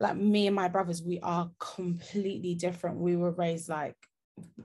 [0.00, 2.98] Like me and my brothers, we are completely different.
[2.98, 3.96] We were raised like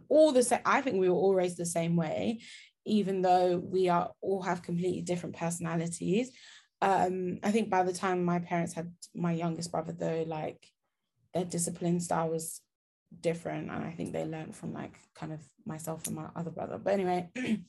[0.09, 0.61] all the same.
[0.65, 2.41] I think we were all raised the same way,
[2.86, 6.32] even though we are all have completely different personalities.
[6.82, 10.63] Um, I think by the time my parents had my youngest brother, though, like
[11.34, 12.61] their discipline style was
[13.21, 16.78] different and i think they learned from like kind of myself and my other brother
[16.78, 17.30] but anyway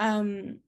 [0.00, 0.58] um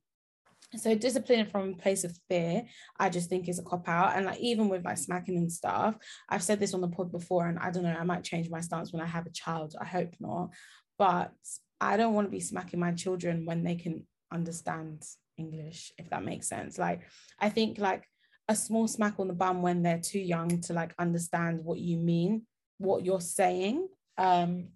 [0.77, 2.63] so discipline from a place of fear
[2.99, 4.17] i just think is a cop out.
[4.17, 5.97] And like even with like smacking and stuff
[6.29, 8.61] i've said this on the pod before and i don't know i might change my
[8.61, 10.51] stance when i have a child i hope not.
[10.99, 11.33] But
[11.81, 15.05] i don't want to be smacking my children when they can understand
[15.39, 16.79] english if that makes sense.
[16.79, 17.03] Like
[17.41, 18.05] i think like
[18.49, 21.99] a small smack on the bum when they're too young to like understand what you
[21.99, 22.43] mean,
[22.79, 23.87] what you're saying.
[24.17, 24.69] Um,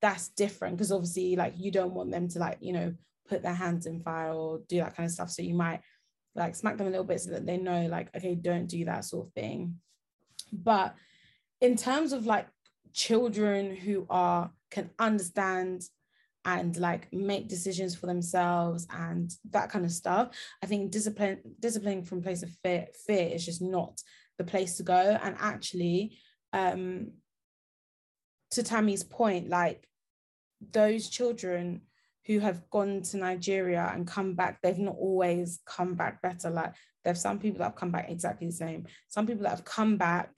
[0.00, 0.76] that's different.
[0.76, 2.94] Because obviously, like, you don't want them to like, you know,
[3.30, 5.30] put their hands in fire or do that kind of stuff.
[5.30, 5.80] So you might
[6.34, 9.04] like smack them a little bit so that they know, like, okay, don't do that
[9.04, 9.76] sort of thing.
[10.52, 10.94] But
[11.60, 12.48] in terms of like
[12.92, 15.82] children who are can understand
[16.44, 20.30] and like make decisions for themselves and that kind of stuff
[20.62, 24.00] i think discipline disciplining from place of fear fear is just not
[24.38, 26.16] the place to go and actually
[26.54, 27.12] um
[28.50, 29.86] to tammy's point like
[30.72, 31.82] those children
[32.34, 36.72] who have gone to nigeria and come back they've not always come back better like
[37.04, 39.96] there's some people that have come back exactly the same some people that have come
[39.96, 40.30] back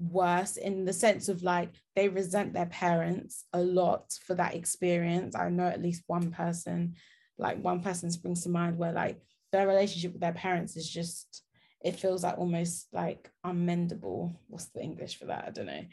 [0.00, 5.36] worse in the sense of like they resent their parents a lot for that experience.
[5.36, 6.94] I know at least one person,
[7.38, 9.20] like one person springs to mind where like
[9.52, 11.42] their relationship with their parents is just
[11.82, 14.34] it feels like almost like unmendable.
[14.48, 15.44] What's the English for that?
[15.46, 15.84] I don't know.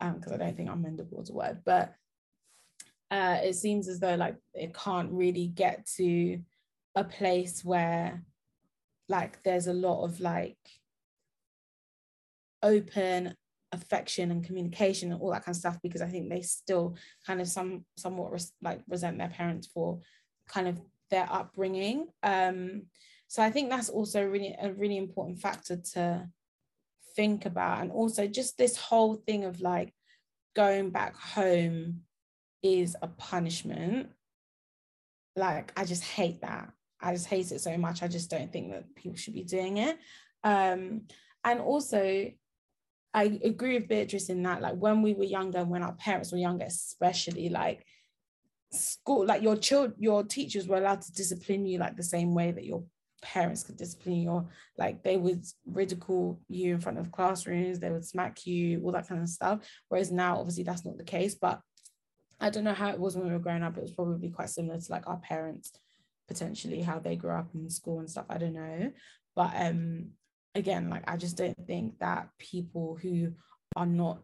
[0.00, 1.94] Um, because I don't think unmendable is a word, but
[3.10, 6.40] uh it seems as though like it can't really get to
[6.94, 8.22] a place where
[9.08, 10.58] like there's a lot of like
[12.62, 13.34] open
[13.72, 16.96] affection and communication and all that kind of stuff because I think they still
[17.26, 20.00] kind of some somewhat res- like resent their parents for
[20.48, 20.80] kind of
[21.10, 22.08] their upbringing.
[22.22, 22.86] Um,
[23.28, 26.28] so I think that's also really a really important factor to
[27.14, 29.92] think about, and also just this whole thing of like
[30.54, 32.02] going back home
[32.62, 34.10] is a punishment.
[35.34, 36.70] Like I just hate that.
[37.00, 38.02] I just hate it so much.
[38.02, 39.98] I just don't think that people should be doing it.
[40.42, 41.02] Um,
[41.44, 42.30] and also
[43.14, 46.38] I agree with Beatrice in that, like when we were younger, when our parents were
[46.38, 47.84] younger, especially like
[48.72, 52.50] school, like your child, your teachers were allowed to discipline you like the same way
[52.50, 52.84] that your
[53.22, 54.46] parents could discipline you or
[54.78, 59.08] like they would ridicule you in front of classrooms they would smack you all that
[59.08, 61.60] kind of stuff whereas now obviously that's not the case but
[62.40, 64.50] i don't know how it was when we were growing up it was probably quite
[64.50, 65.72] similar to like our parents
[66.28, 68.90] potentially how they grew up in school and stuff i don't know
[69.34, 70.08] but um
[70.54, 73.32] again like i just don't think that people who
[73.76, 74.22] are not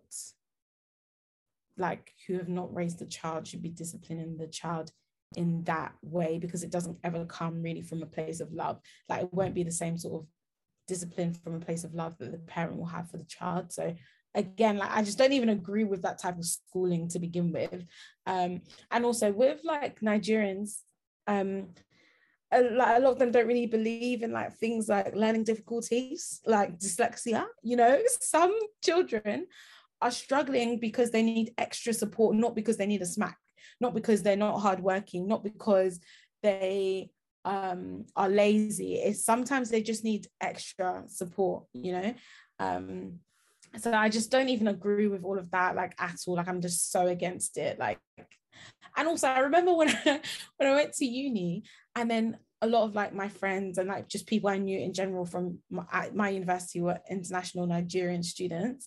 [1.77, 4.91] like who have not raised a child should be disciplining the child
[5.37, 8.81] in that way because it doesn't ever come really from a place of love.
[9.09, 10.29] Like it won't be the same sort of
[10.87, 13.73] discipline from a place of love that the parent will have for the child.
[13.73, 13.95] So
[14.35, 17.85] again, like I just don't even agree with that type of schooling to begin with.
[18.27, 20.79] Um, and also with like Nigerians,
[21.27, 21.69] um,
[22.53, 26.41] a, like a lot of them don't really believe in like things like learning difficulties,
[26.47, 27.47] like dyslexia.
[27.63, 29.47] You know, some children
[30.01, 33.39] are struggling because they need extra support, not because they need a smack
[33.83, 36.01] not because they're not hardworking, not because
[36.43, 37.11] they
[37.45, 38.95] um, are lazy.
[38.95, 42.15] It's sometimes they just need extra support, you know.
[42.59, 43.19] Um,
[43.79, 46.37] so I just don't even agree with all of that, like at all.
[46.37, 47.79] Like I'm just so against it.
[47.79, 47.99] Like,
[48.97, 50.21] and also I remember when I,
[50.57, 51.65] when I went to uni,
[51.95, 54.93] and then a lot of like my friends and like just people I knew in
[54.93, 58.87] general from my, my university were international Nigerian students,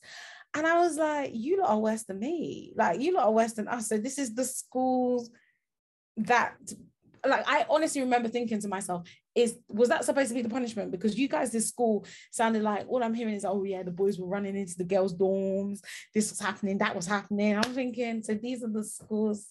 [0.55, 2.73] and I was like, you lot are worse than me.
[2.77, 3.89] Like, you lot are worse than us.
[3.89, 5.29] So this is the schools
[6.17, 6.55] that
[7.27, 10.91] like I honestly remember thinking to myself, is was that supposed to be the punishment?
[10.91, 14.19] Because you guys, this school sounded like all I'm hearing is, oh yeah, the boys
[14.19, 15.79] were running into the girls' dorms,
[16.13, 17.55] this was happening, that was happening.
[17.55, 19.47] I'm thinking, so these are the schools.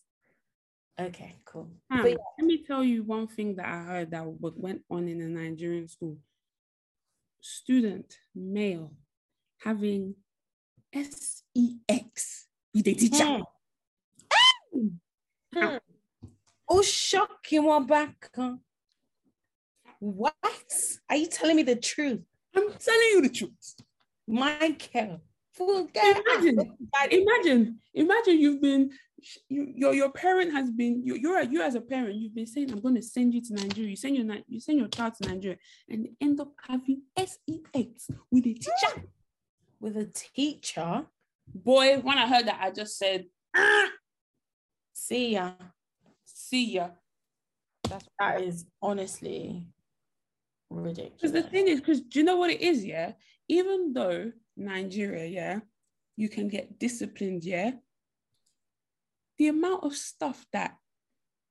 [0.99, 1.71] Okay, cool.
[1.91, 2.15] Hmm, yeah.
[2.39, 5.89] Let me tell you one thing that I heard that went on in a Nigerian
[5.89, 6.19] school.
[7.41, 8.93] Student male
[9.59, 10.15] having
[10.93, 13.41] S-E-X with a teacher.
[14.75, 14.93] Mm.
[15.55, 15.81] Mm.
[16.69, 18.31] Oh, shocking one back.
[19.99, 20.35] What?
[21.11, 22.21] Are you telling me the truth?
[22.57, 23.75] I'm telling you the truth.
[24.27, 25.21] Michael.
[25.59, 26.77] Imagine,
[27.13, 28.91] imagine, imagine you've been
[29.49, 32.73] you, your your parent has been you you're you as a parent you've been saying
[32.73, 35.15] I'm going to send you to Nigeria you send your night, you send your child
[35.23, 35.57] to Nigeria
[35.89, 37.39] and end up having sex
[38.33, 39.05] with a teacher
[39.81, 41.05] with a teacher.
[41.55, 43.89] Boy, when I heard that, I just said, ah!
[44.95, 45.53] see ya.
[46.45, 46.91] See ya.
[47.89, 49.67] That's that is honestly
[50.69, 51.13] ridiculous.
[51.17, 52.85] Because the thing is, because do you know what it is?
[52.85, 53.13] Yeah,
[53.49, 55.61] even though Nigeria, yeah,
[56.17, 57.73] you can get disciplined, yeah,
[59.39, 60.77] the amount of stuff that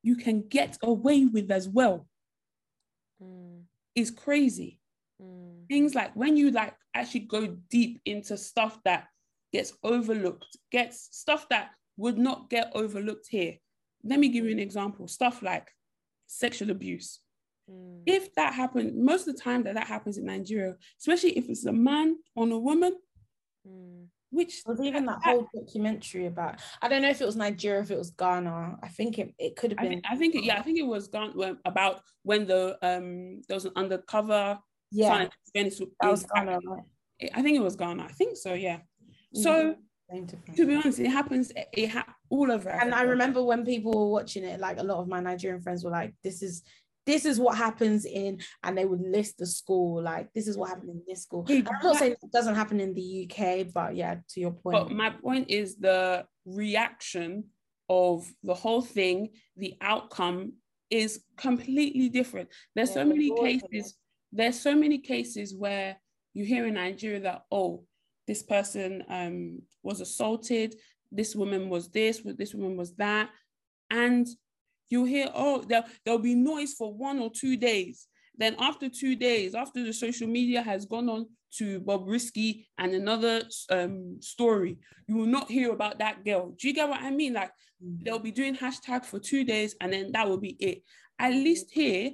[0.03, 2.07] you can get away with as well
[3.19, 3.63] mm.
[3.95, 4.79] is crazy.
[5.19, 5.67] Mm.
[5.67, 9.07] Things like when you like actually go deep into stuff that
[9.51, 13.57] gets overlooked, gets stuff that would not get overlooked here.
[14.03, 15.71] Let me give you an example stuff like
[16.27, 17.19] sexual abuse.
[17.69, 18.01] Mm.
[18.05, 21.65] If that happened, most of the time that that happens in Nigeria, especially if it's
[21.65, 22.97] a man on a woman,
[23.67, 24.05] mm.
[24.31, 26.59] which was even that, that, whole documentary about.
[26.81, 28.79] I don't know if it was Nigeria, if it was Ghana.
[28.83, 29.87] I think it, it could have been.
[29.87, 33.41] I think, I think it, yeah, I think it was Ghana about when the um
[33.47, 34.59] there was an undercover
[34.91, 35.73] yeah, that
[36.03, 36.59] was Ghana.
[37.33, 38.03] I think it was Ghana.
[38.03, 38.53] I think so.
[38.53, 38.79] Yeah.
[39.33, 39.75] So
[40.55, 41.51] to be honest, it happens.
[41.71, 42.69] It ha- all over.
[42.69, 42.77] It.
[42.81, 45.83] And I remember when people were watching it, like a lot of my Nigerian friends
[45.83, 46.63] were like, "This is."
[47.05, 50.69] This is what happens in, and they would list the school like this is what
[50.69, 51.45] happened in this school.
[51.49, 54.87] I'm not saying it doesn't happen in the UK, but yeah, to your point.
[54.87, 57.43] But my point is the reaction
[57.89, 60.53] of the whole thing, the outcome
[60.89, 62.47] is completely different.
[62.73, 63.97] There's yeah, so many cases
[64.33, 65.95] there's so many cases where
[66.33, 67.85] you hear in Nigeria that, oh,
[68.27, 70.75] this person um, was assaulted,
[71.15, 73.29] this woman was this, this woman was that.
[73.89, 74.27] And
[74.89, 78.07] you hear, oh, there, there'll be noise for one or two days.
[78.37, 83.43] Then after two days, after the social media has gone on to Bobrisky and another
[83.69, 86.55] um, story, you will not hear about that girl.
[86.57, 87.33] Do you get what I mean?
[87.33, 87.51] Like
[87.83, 88.03] mm-hmm.
[88.03, 90.83] they'll be doing hashtag for two days and then that will be it.
[91.19, 92.11] At least here,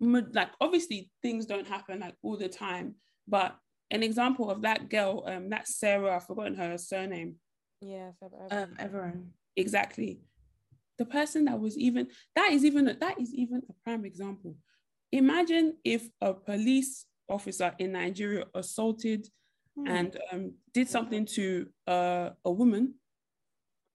[0.00, 2.94] like obviously things don't happen like all the time
[3.28, 3.56] but
[3.90, 7.34] an example of that girl um that sarah i've forgotten her surname
[7.84, 8.10] yeah
[8.50, 10.20] um, everyone exactly
[10.98, 14.56] the person that was even that is even that is even a prime example
[15.12, 19.26] imagine if a police officer in nigeria assaulted
[19.76, 19.86] hmm.
[19.86, 22.94] and um, did something to uh, a woman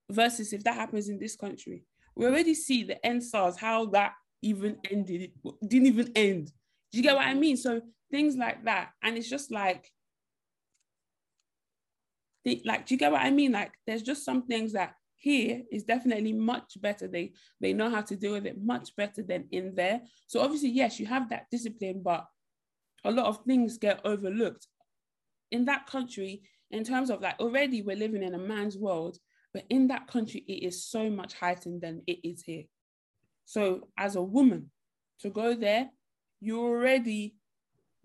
[0.10, 1.84] versus if that happens in this country
[2.16, 5.34] we already see the EndSARS how that even ended, it
[5.68, 6.52] didn't even end.
[6.92, 7.58] Do you get what I mean?
[7.58, 7.82] So
[8.12, 8.90] things like that.
[9.04, 9.90] And it's just like,
[12.66, 13.52] like, do you get what I mean?
[13.52, 17.08] Like, there's just some things that here is definitely much better.
[17.08, 20.02] They they know how to deal with it much better than in there.
[20.28, 22.26] So obviously, yes, you have that discipline, but
[23.04, 24.68] a lot of things get overlooked.
[25.52, 29.18] In that country, in terms of like already we're living in a man's world,
[29.54, 32.64] but in that country, it is so much heightened than it is here.
[33.46, 34.72] So as a woman,
[35.22, 35.90] to go there,
[36.40, 37.36] you're already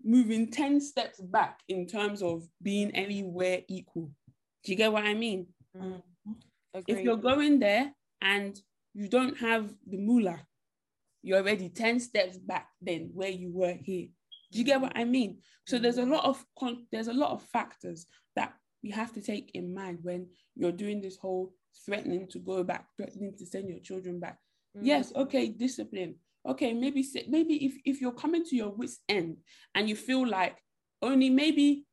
[0.03, 4.11] moving 10 steps back in terms of being anywhere equal.
[4.65, 5.47] Do you get what I mean?
[5.77, 6.01] Mm.
[6.87, 8.59] If you're going there and
[8.93, 10.41] you don't have the moolah,
[11.21, 14.07] you're already 10 steps back then where you were here.
[14.51, 15.39] Do you get what I mean?
[15.67, 19.21] So there's a lot of con- there's a lot of factors that you have to
[19.21, 21.53] take in mind when you're doing this whole
[21.85, 24.39] threatening to go back, threatening to send your children back.
[24.77, 24.81] Mm.
[24.83, 26.15] Yes, okay, discipline.
[26.47, 29.37] Okay, maybe maybe if, if you're coming to your wits end
[29.73, 30.57] and you feel like
[31.01, 31.84] only maybe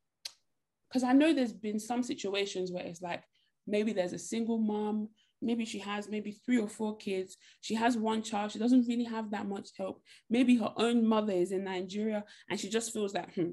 [0.92, 3.22] because I know there's been some situations where it's like
[3.66, 5.08] maybe there's a single mom,
[5.40, 9.04] maybe she has maybe three or four kids, she has one child, she doesn't really
[9.04, 10.02] have that much help.
[10.28, 13.50] Maybe her own mother is in Nigeria and she just feels like, hmm,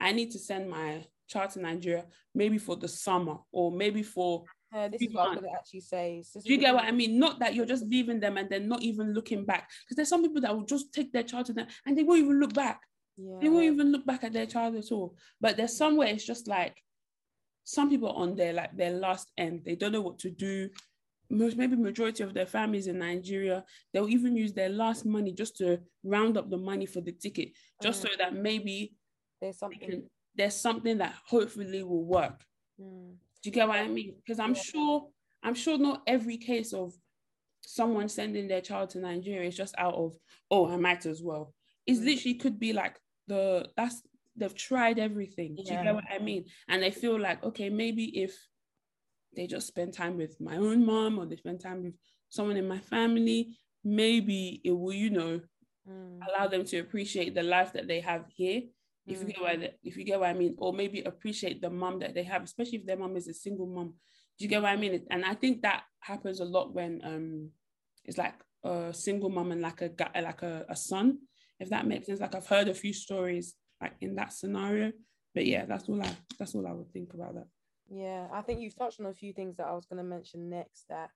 [0.00, 4.44] I need to send my child to Nigeria, maybe for the summer or maybe for.
[4.74, 6.24] Uh, this is what I'm going to actually say.
[6.32, 7.18] Do you get what I mean?
[7.18, 9.68] Not that you're just leaving them and then not even looking back.
[9.84, 12.20] Because there's some people that will just take their child to them and they won't
[12.20, 12.80] even look back.
[13.16, 13.38] Yeah.
[13.40, 15.16] They won't even look back at their child at all.
[15.40, 16.76] But there's somewhere it's just like
[17.64, 19.62] some people on their like their last end.
[19.64, 20.70] They don't know what to do.
[21.30, 25.56] Most maybe majority of their families in Nigeria, they'll even use their last money just
[25.58, 27.52] to round up the money for the ticket,
[27.82, 28.08] just mm.
[28.08, 28.94] so that maybe
[29.40, 30.02] there's something
[30.34, 32.44] there's something that hopefully will work.
[32.80, 33.14] Mm.
[33.42, 34.14] Do you get what I mean?
[34.24, 34.62] Because I'm yeah.
[34.62, 35.08] sure,
[35.42, 36.92] I'm sure not every case of
[37.60, 40.16] someone sending their child to Nigeria is just out of,
[40.50, 41.54] oh, I might as well.
[41.86, 42.04] It mm.
[42.04, 42.96] literally could be like
[43.28, 44.02] the that's
[44.36, 45.56] they've tried everything.
[45.56, 46.46] Do you get what I mean?
[46.68, 48.34] And they feel like, okay, maybe if
[49.36, 51.94] they just spend time with my own mom or they spend time with
[52.28, 55.40] someone in my family, maybe it will, you know,
[55.88, 56.18] mm.
[56.28, 58.62] allow them to appreciate the life that they have here
[59.06, 61.70] if you get what I, if you get what I mean, or maybe appreciate the
[61.70, 63.94] mom that they have, especially if their mom is a single mom.
[64.38, 65.04] Do you get what I mean?
[65.10, 67.50] And I think that happens a lot when um
[68.04, 71.18] it's like a single mom and like a guy, like a, a son,
[71.62, 72.20] if that makes sense.
[72.20, 74.92] Like I've heard a few stories like in that scenario.
[75.34, 77.46] But yeah, that's all I that's all I would think about that.
[77.88, 80.84] Yeah, I think you've touched on a few things that I was gonna mention next
[80.88, 81.10] that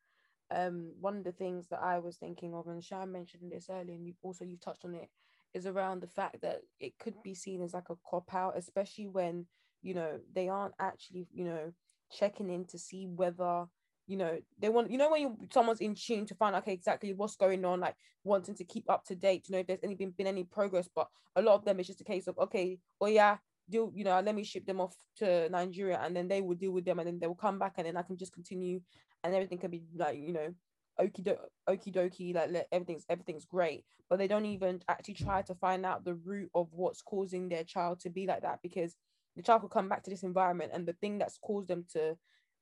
[0.55, 3.95] um one of the things that I was thinking of and Shan mentioned this earlier
[3.95, 5.09] and you also you've touched on it
[5.55, 9.09] is around the fact that it could be seen as like a cop out, especially
[9.09, 9.47] when
[9.83, 11.73] you know they aren't actually you know
[12.13, 13.67] checking in to see whether
[14.07, 16.73] you know they want you know when you someone's in tune to find out okay
[16.73, 19.81] exactly what's going on like wanting to keep up to date to know if there's
[19.83, 22.39] any been, been any progress but a lot of them it's just a case of
[22.39, 23.37] okay oh yeah
[23.69, 26.71] do you know let me ship them off to nigeria and then they will deal
[26.71, 28.81] with them and then they will come back and then i can just continue
[29.25, 30.55] and everything can be like you know
[31.01, 31.37] okie do-
[31.69, 36.05] okie dokie, like everything's everything's great, but they don't even actually try to find out
[36.05, 38.97] the root of what's causing their child to be like that because
[39.37, 42.17] the child could come back to this environment and the thing that's caused them to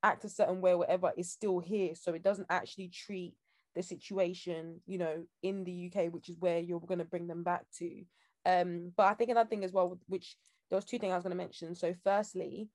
[0.05, 1.95] act a certain way, whatever, is still here.
[1.95, 3.35] So it doesn't actually treat
[3.75, 7.43] the situation, you know, in the UK, which is where you're going to bring them
[7.43, 8.03] back to.
[8.47, 10.37] Um, but I think another thing as well, which
[10.71, 11.75] there was two things I was going to mention.
[11.75, 12.69] So, firstly,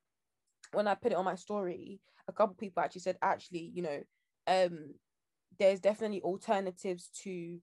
[0.74, 4.02] when I put it on my story, a couple people actually said, actually, you know,
[4.48, 4.96] um,
[5.60, 7.60] there's definitely alternatives to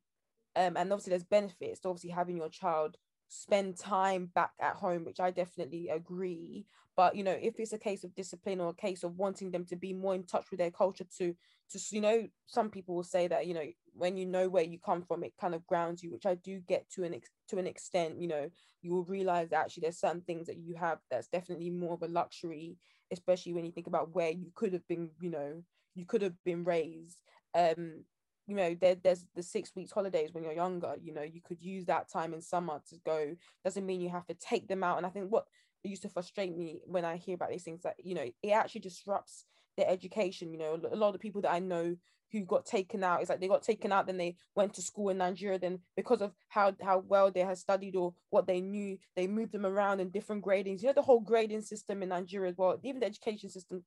[0.57, 2.97] um and obviously there's benefits to obviously having your child
[3.29, 6.65] spend time back at home which i definitely agree.
[6.97, 9.65] But you know if it's a case of discipline or a case of wanting them
[9.67, 11.35] to be more in touch with their culture to
[11.71, 14.79] to you know some people will say that you know when you know where you
[14.79, 17.59] come from it kind of grounds you which i do get to an ex- to
[17.59, 18.51] an extent you know.
[18.83, 22.03] You will realize that actually there's certain things that you have that's definitely more of
[22.03, 22.77] a luxury
[23.13, 25.63] especially when you think about where you could have been you know
[25.95, 27.19] you could have been raised.
[27.55, 28.05] Um
[28.47, 31.61] you know there, there's the six weeks holidays when you're younger you know you could
[31.61, 34.97] use that time in summer to go doesn't mean you have to take them out.
[34.97, 35.47] And i think what
[35.83, 38.81] used to frustrate me when i hear about these things that you know it actually
[38.81, 39.45] disrupts
[39.77, 41.97] their education you know a lot of people that i know
[42.33, 43.21] who got taken out.
[43.21, 46.23] It's like they got taken out then they went to school in nigeria then because
[46.23, 50.01] of how how well they had studied or what they knew they moved them around
[50.01, 50.83] in different gradings.
[50.83, 53.85] You know the whole grading system in nigeria as well even the education system.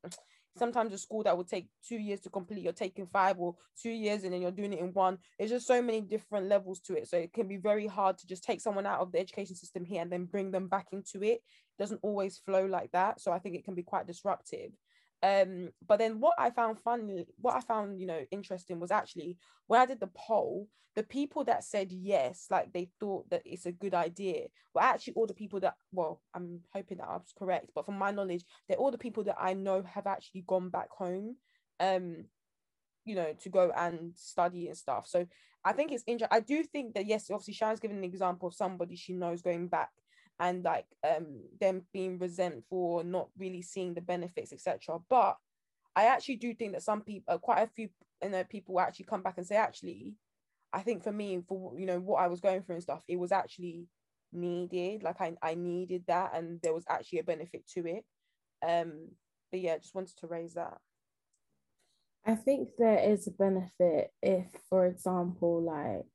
[0.58, 3.92] Sometimes a school that would take two years to complete you're taking five or two
[3.92, 5.18] years and then you're doing it in one.
[5.38, 7.08] There's just so many different levels to it.
[7.08, 9.86] So it can be very hard to just take someone out of the education system
[9.86, 11.42] here and then bring them back into it, it
[11.78, 13.22] doesn't always flow like that.
[13.22, 14.72] So i think it can be quite disruptive
[15.24, 19.38] um but then what i found funny what i found you know interesting was actually
[19.68, 23.66] when i did the poll the people that said yes like they thought that it's
[23.66, 27.34] a good idea were actually all the people that well i'm hoping that i was
[27.38, 30.70] correct but from my knowledge they're all the people that i know have actually gone
[30.70, 31.36] back home
[31.80, 32.26] um
[33.06, 35.08] you know to go and study and stuff.
[35.08, 35.26] So
[35.66, 38.54] i think it's interesting i do think that yes obviously Sharon's given an example of
[38.54, 39.90] somebody she knows going back
[40.40, 45.38] and like um them being resentful not really seeing the benefits etc but
[45.96, 47.90] i actually do think that some people uh, quite a few
[48.24, 50.16] you know people actually come back and say actually
[50.72, 53.18] i think for me for you know what i was going through and stuff it
[53.18, 53.88] was actually
[54.32, 58.06] needed like i, I needed that and there was actually a benefit to it.
[58.66, 59.10] Um
[59.52, 60.78] but yeah just wanted to raise that.
[62.26, 66.06] I think there is a benefit if, for example, like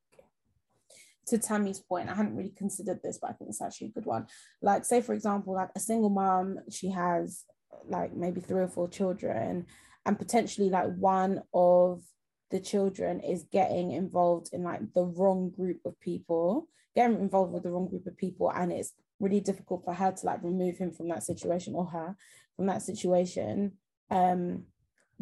[1.27, 4.07] to Tammy's point, I hadn't really considered this, but I think it's actually a good
[4.07, 4.27] one.
[4.63, 7.45] Like, say, for example, like a single mom, she has
[7.89, 9.67] like maybe three or four children,
[10.07, 12.03] and potentially like one of
[12.51, 17.63] the children is getting involved in like the wrong group of people, getting involved with
[17.63, 20.93] the wrong group of people, and it's really difficult for her to like remove him
[20.93, 22.17] from that situation or her
[22.57, 23.73] from that situation.
[24.11, 24.65] Um,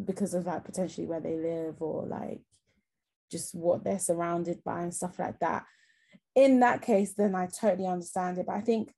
[0.03, 2.41] because of like potentially where they live or like
[3.31, 5.65] just what they're surrounded by and stuff like that.
[6.35, 8.45] In that case, then I totally understand it.
[8.47, 8.93] But I think,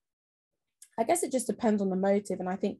[0.98, 2.40] I guess it just depends on the motive.
[2.40, 2.80] And I think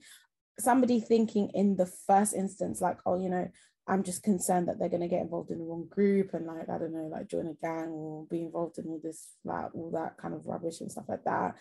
[0.60, 3.50] somebody thinking in the first instance, like, oh, you know,
[3.88, 6.70] I'm just concerned that they're going to get involved in the wrong group and like,
[6.70, 9.92] I don't know, like join a gang or be involved in all this, like all
[9.92, 11.56] that kind of rubbish and stuff like that.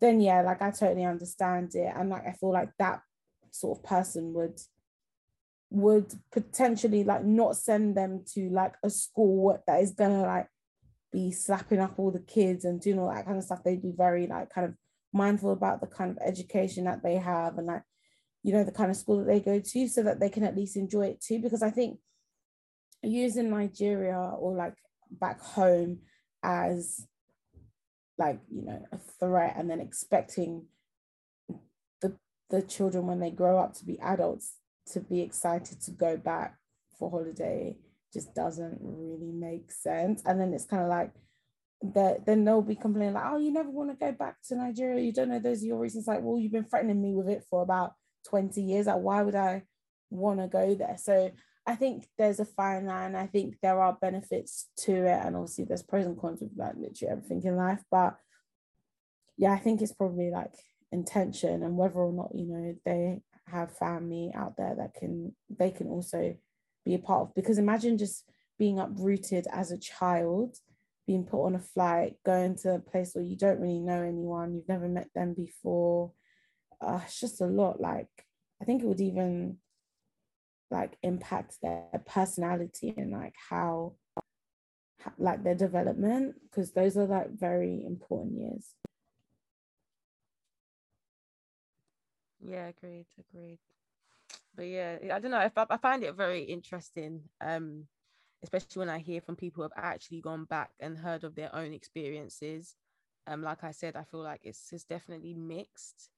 [0.00, 1.92] Then, yeah, like I totally understand it.
[1.94, 3.02] And like, I feel like that
[3.50, 4.58] sort of person would
[5.70, 10.46] would potentially like not send them to like a school that is gonna like
[11.12, 13.64] be slapping up all the kids and doing all that kind of stuff.
[13.64, 14.74] They'd be very like kind of
[15.12, 17.82] mindful about the kind of education that they have and like
[18.42, 20.56] you know the kind of school that they go to so that they can at
[20.56, 21.98] least enjoy it too because i think
[23.02, 24.74] using nigeria or like
[25.10, 25.98] back home
[26.42, 27.06] as
[28.18, 30.66] like you know a threat and then expecting
[32.00, 32.14] the
[32.50, 34.56] the children when they grow up to be adults
[34.86, 36.56] to be excited to go back
[36.98, 37.76] for holiday
[38.12, 40.22] just doesn't really make sense.
[40.24, 41.12] And then it's kind of like
[41.94, 45.00] that then they'll be complaining like, oh, you never want to go back to Nigeria.
[45.00, 46.06] You don't know those are your reasons.
[46.06, 47.92] Like, well, you've been threatening me with it for about
[48.28, 48.86] 20 years.
[48.86, 49.62] Like, why would I
[50.10, 50.96] want to go there?
[50.98, 51.30] So
[51.66, 53.14] I think there's a fine line.
[53.14, 55.20] I think there are benefits to it.
[55.24, 57.82] And obviously there's pros and cons with like literally everything in life.
[57.90, 58.16] But
[59.36, 60.54] yeah, I think it's probably like
[60.90, 65.70] intention and whether or not, you know, they have family out there that can they
[65.70, 66.36] can also
[66.88, 68.24] be a part of because imagine just
[68.58, 70.56] being uprooted as a child
[71.06, 74.54] being put on a flight going to a place where you don't really know anyone
[74.54, 76.10] you've never met them before
[76.80, 78.08] uh, it's just a lot like
[78.60, 79.58] i think it would even
[80.70, 83.94] like impact their personality and like how
[85.18, 88.74] like their development because those are like very important years
[92.40, 93.58] Yeah, agreed, agreed.
[94.58, 95.38] But yeah, I don't know.
[95.38, 97.86] I, I find it very interesting, um,
[98.42, 101.54] especially when I hear from people who have actually gone back and heard of their
[101.54, 102.74] own experiences.
[103.28, 106.10] Um, like I said, I feel like it's it's definitely mixed.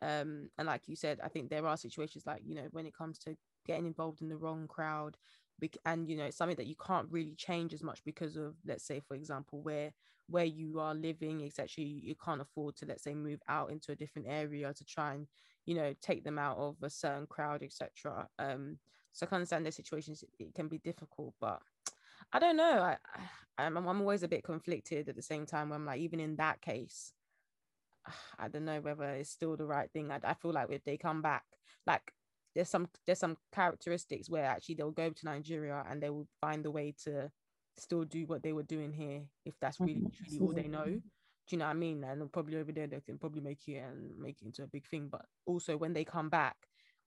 [0.00, 2.94] Um, and like you said, I think there are situations like you know when it
[2.94, 5.16] comes to getting involved in the wrong crowd,
[5.84, 8.84] and you know it's something that you can't really change as much because of let's
[8.86, 9.92] say for example where
[10.28, 13.92] where you are living etc you, you can't afford to let's say move out into
[13.92, 15.26] a different area to try and
[15.66, 18.78] you know take them out of a certain crowd etc um
[19.12, 21.60] so i can understand their situations it can be difficult but
[22.32, 22.80] i don't know.
[22.80, 22.96] I
[23.58, 26.36] i'm, I'm always a bit conflicted at the same time when i'm like even in
[26.36, 27.12] that case
[28.38, 30.10] i don't know whether it's still the right thing.
[30.10, 31.44] I, I feel like if they come back
[31.86, 32.12] like
[32.54, 36.66] there's some there's some characteristics where actually they'll go to nigeria and they will find
[36.66, 37.30] a way to
[37.78, 41.00] still do what they were doing here if that's really truly all they know
[41.48, 42.04] do you know what I mean?
[42.04, 44.86] And probably over there they can probably make it and make it into a big
[44.86, 45.08] thing.
[45.10, 46.56] But also when they come back,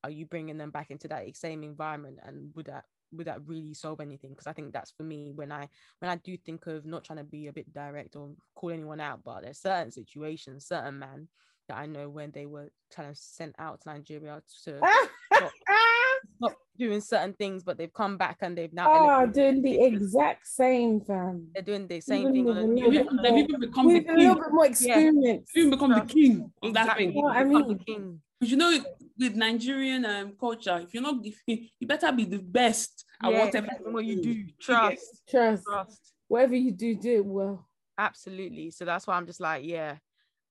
[0.03, 2.19] are you bringing them back into that same environment?
[2.23, 4.31] And would that would that really solve anything?
[4.31, 7.17] Because I think that's for me when I when I do think of not trying
[7.17, 11.27] to be a bit direct or call anyone out, but there's certain situations, certain men
[11.67, 14.79] that I know when they were kind of sent out to Nigeria to
[16.37, 19.83] stop, stop, doing certain things, but they've come back and they've now oh, doing the
[19.83, 21.47] exact same thing.
[21.53, 22.49] They're doing the same thing.
[22.49, 22.91] On a new
[23.23, 24.09] they've even become the king.
[24.09, 25.49] a little bit more experience.
[25.53, 25.61] Yeah.
[25.61, 27.11] Even become the king of that exactly.
[27.11, 27.27] thing.
[27.27, 28.77] I mean, because you know,
[29.17, 33.31] with Nigerian um, culture, if you're not, if you, you better be the best at
[33.31, 34.45] yeah, whatever what you do.
[34.59, 36.13] Trust, trust, trust.
[36.27, 37.67] Whatever you do, do it well.
[37.97, 38.71] Absolutely.
[38.71, 39.95] So that's why I'm just like, yeah,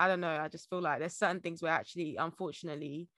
[0.01, 0.30] I don't know.
[0.40, 3.09] I just feel like there's certain things where actually, unfortunately,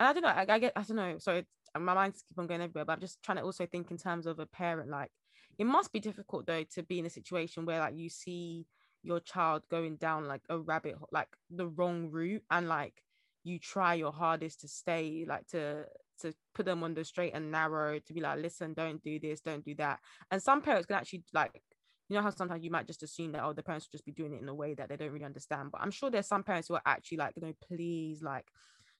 [0.00, 0.28] and I don't know.
[0.28, 1.18] I, I get, I don't know.
[1.18, 1.46] Sorry,
[1.78, 2.84] my mind's keep on going everywhere.
[2.84, 4.90] But I'm just trying to also think in terms of a parent.
[4.90, 5.10] Like,
[5.58, 8.66] it must be difficult though to be in a situation where like you see
[9.02, 13.02] your child going down like a rabbit hole, like the wrong route, and like
[13.44, 15.84] you try your hardest to stay, like to
[16.20, 19.40] to put them on the straight and narrow to be like listen don't do this
[19.40, 19.98] don't do that
[20.30, 21.62] and some parents can actually like
[22.08, 24.12] you know how sometimes you might just assume that oh the parents will just be
[24.12, 26.42] doing it in a way that they don't really understand but i'm sure there's some
[26.42, 28.46] parents who are actually like you know please like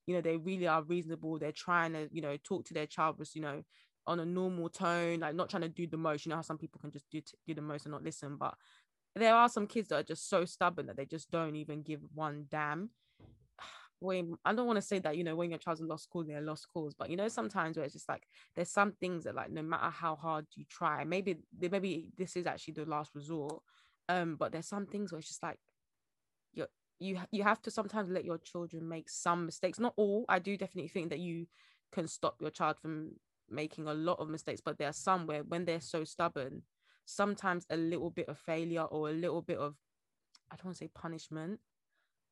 [0.07, 1.39] you know they really are reasonable.
[1.39, 3.63] They're trying to you know talk to their child with you know
[4.07, 6.25] on a normal tone like not trying to do the most.
[6.25, 8.37] You know how some people can just do t- do the most and not listen
[8.37, 8.55] but
[9.17, 12.01] there are some kids that are just so stubborn that they just don't even give
[12.15, 12.91] one damn.
[13.99, 16.27] When I don't want to say that you know when your child's a lost cause
[16.27, 18.25] they're lost cause, but you know sometimes where it's just like
[18.55, 22.45] there's some things that like no matter how hard you try, maybe maybe this is
[22.47, 23.63] actually the last resort,
[24.11, 25.59] um, but there's some things where it's just like
[26.99, 30.25] you you have to sometimes let your children make some mistakes, not all.
[30.29, 31.47] I do definitely think that you
[31.93, 33.13] can stop your child from
[33.49, 36.63] making a lot of mistakes, but there are some where when they're so stubborn,
[37.05, 39.77] sometimes a little bit of failure or a little bit of
[40.51, 41.61] I don't want to say punishment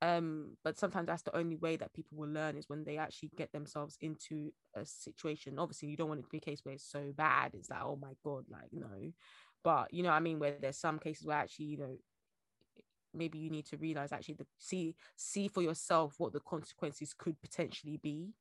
[0.03, 3.31] um but sometimes that's the only way that people will learn is when they actually
[3.36, 6.74] get themselves into a situation obviously you don't want it to be a case where
[6.74, 9.12] it's so bad it's like oh my god like no
[9.62, 11.97] but you know i mean where there's some cases where actually you know
[13.15, 17.41] maybe you need to realize actually the see see for yourself what the consequences could
[17.43, 18.32] potentially be.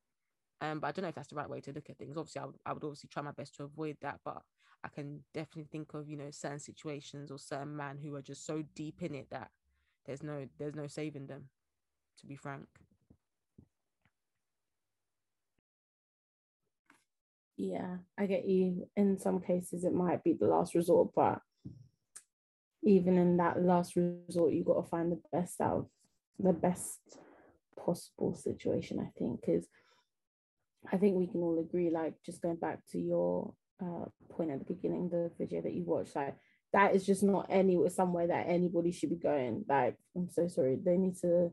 [0.60, 2.16] Um but i don't know if that's the right way to look at things.
[2.16, 4.42] Obviously I would, I would obviously try my best to avoid that but
[4.84, 8.46] i can definitely think of you know certain situations or certain men who are just
[8.46, 9.50] so deep in it that
[10.06, 11.48] there's no there's no saving them
[12.20, 12.66] to be frank.
[17.56, 18.88] Yeah i get you.
[18.96, 21.40] In some cases it might be the last resort but
[22.84, 25.86] even in that last resort you got to find the best out of
[26.38, 27.00] the best
[27.82, 29.66] possible situation i think because
[30.92, 33.52] i think we can all agree like just going back to your
[33.82, 36.36] uh, point at the beginning the video that you watched like
[36.74, 39.64] that is just not any somewhere that anybody should be going.
[39.68, 40.76] Like, I'm so sorry.
[40.84, 41.52] They need to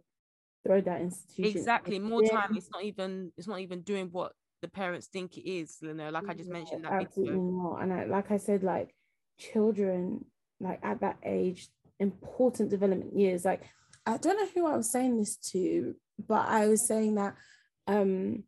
[0.65, 1.59] throw that institution.
[1.59, 1.99] Exactly.
[1.99, 2.57] More time.
[2.57, 4.33] It's not even it's not even doing what
[4.63, 7.77] the parents think it is, you know, like I just mentioned that absolutely not.
[7.77, 8.95] And I, like I said, like
[9.39, 10.25] children,
[10.61, 11.67] like at that age,
[11.99, 13.45] important development years.
[13.45, 13.63] Like
[14.05, 15.95] I don't know who I was saying this to,
[16.27, 17.35] but I was saying that
[17.87, 18.43] um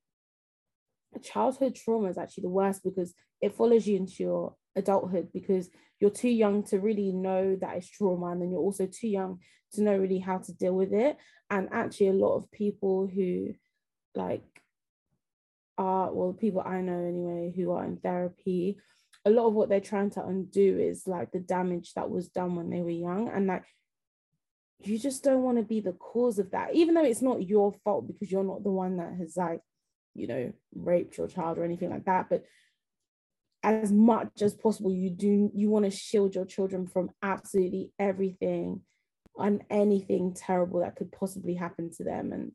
[1.22, 5.70] childhood trauma is actually the worst because it follows you into your adulthood because
[6.00, 9.40] you're too young to really know that it's trauma and then you're also too young
[9.74, 11.18] to know really how to deal with it
[11.50, 13.54] and actually a lot of people who
[14.16, 14.44] like
[15.78, 18.78] are well people i know anyway who are in therapy
[19.26, 22.56] a lot of what they're trying to undo is like the damage that was done
[22.56, 23.64] when they were young and like
[24.80, 27.74] you just don't want to be the cause of that even though it's not your
[27.84, 29.62] fault because you're not the one that has like
[30.14, 32.44] you know raped your child or anything like that but
[33.64, 38.82] as much as possible you do you want to shield your children from absolutely everything
[39.38, 42.52] and anything terrible that could possibly happen to them and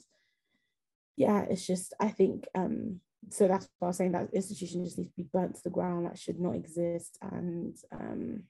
[1.17, 4.99] yeah it's just i think um so that's why i was saying that institution just
[4.99, 8.43] needs to be burnt to the ground that should not exist and um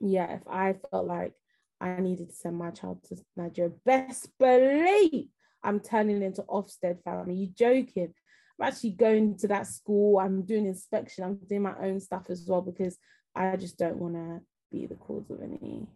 [0.00, 1.32] yeah if i felt like
[1.80, 5.28] i needed to send my child to nigeria best believe
[5.62, 8.12] i'm turning into Ofsted family you joking
[8.60, 10.18] I'm actually going to that school.
[10.18, 11.24] I'm doing inspection.
[11.24, 12.96] I'm doing my own stuff as well because
[13.34, 14.40] I just don't want to
[14.70, 15.86] be the cause of any,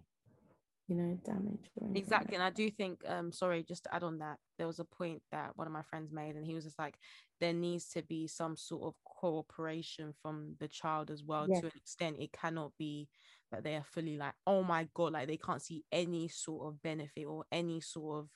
[0.89, 1.71] you know, damage.
[1.95, 2.35] exactly.
[2.35, 5.23] And I do think, um, sorry, just to add on that, there was a point
[5.33, 6.97] that one of my friends made, and he was just like,
[7.41, 11.61] there needs to be some sort of cooperation from the child as well yeah.
[11.61, 12.17] to an extent.
[12.21, 13.09] It cannot be
[13.53, 16.83] that they are fully like, oh my God, like they can't see any sort of
[16.83, 18.29] benefit or any sort of,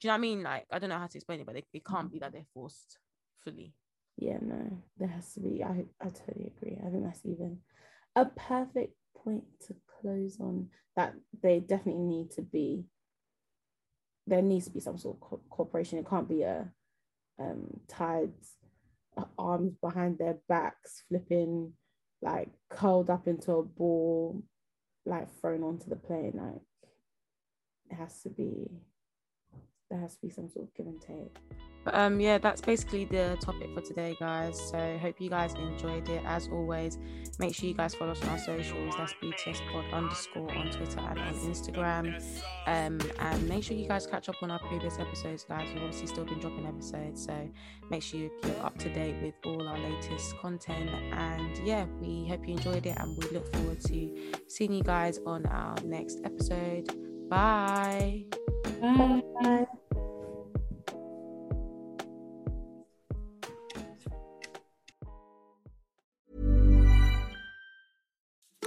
[0.00, 0.42] do you know what I mean?
[0.42, 2.46] Like, I don't know how to explain it, but they, it can't be that they're
[2.52, 2.98] forced
[3.44, 3.74] fully.
[4.16, 5.62] Yeah, no, there has to be.
[5.62, 6.78] I, I totally agree.
[6.84, 7.58] I think that's even
[8.16, 12.84] a perfect point to close on that they definitely need to be
[14.26, 16.68] there needs to be some sort of co- cooperation it can't be a
[17.38, 18.32] um tied
[19.16, 21.72] uh, arms behind their backs flipping
[22.20, 24.42] like curled up into a ball
[25.04, 26.32] like thrown onto the plane.
[26.34, 26.62] Like
[27.90, 28.70] it has to be
[29.90, 31.36] there has to be some sort of give and take
[31.84, 34.60] but um, yeah, that's basically the topic for today, guys.
[34.70, 36.22] So hope you guys enjoyed it.
[36.24, 36.98] As always,
[37.38, 38.94] make sure you guys follow us on our socials.
[38.96, 42.22] That's BTS Pod underscore on Twitter and on Instagram.
[42.66, 45.68] Um, and make sure you guys catch up on our previous episodes, guys.
[45.74, 47.50] We've obviously still been dropping episodes, so
[47.90, 50.90] make sure you keep up to date with all our latest content.
[51.12, 55.18] And yeah, we hope you enjoyed it, and we look forward to seeing you guys
[55.26, 56.88] on our next episode.
[57.28, 58.26] Bye.
[58.80, 59.66] Bye.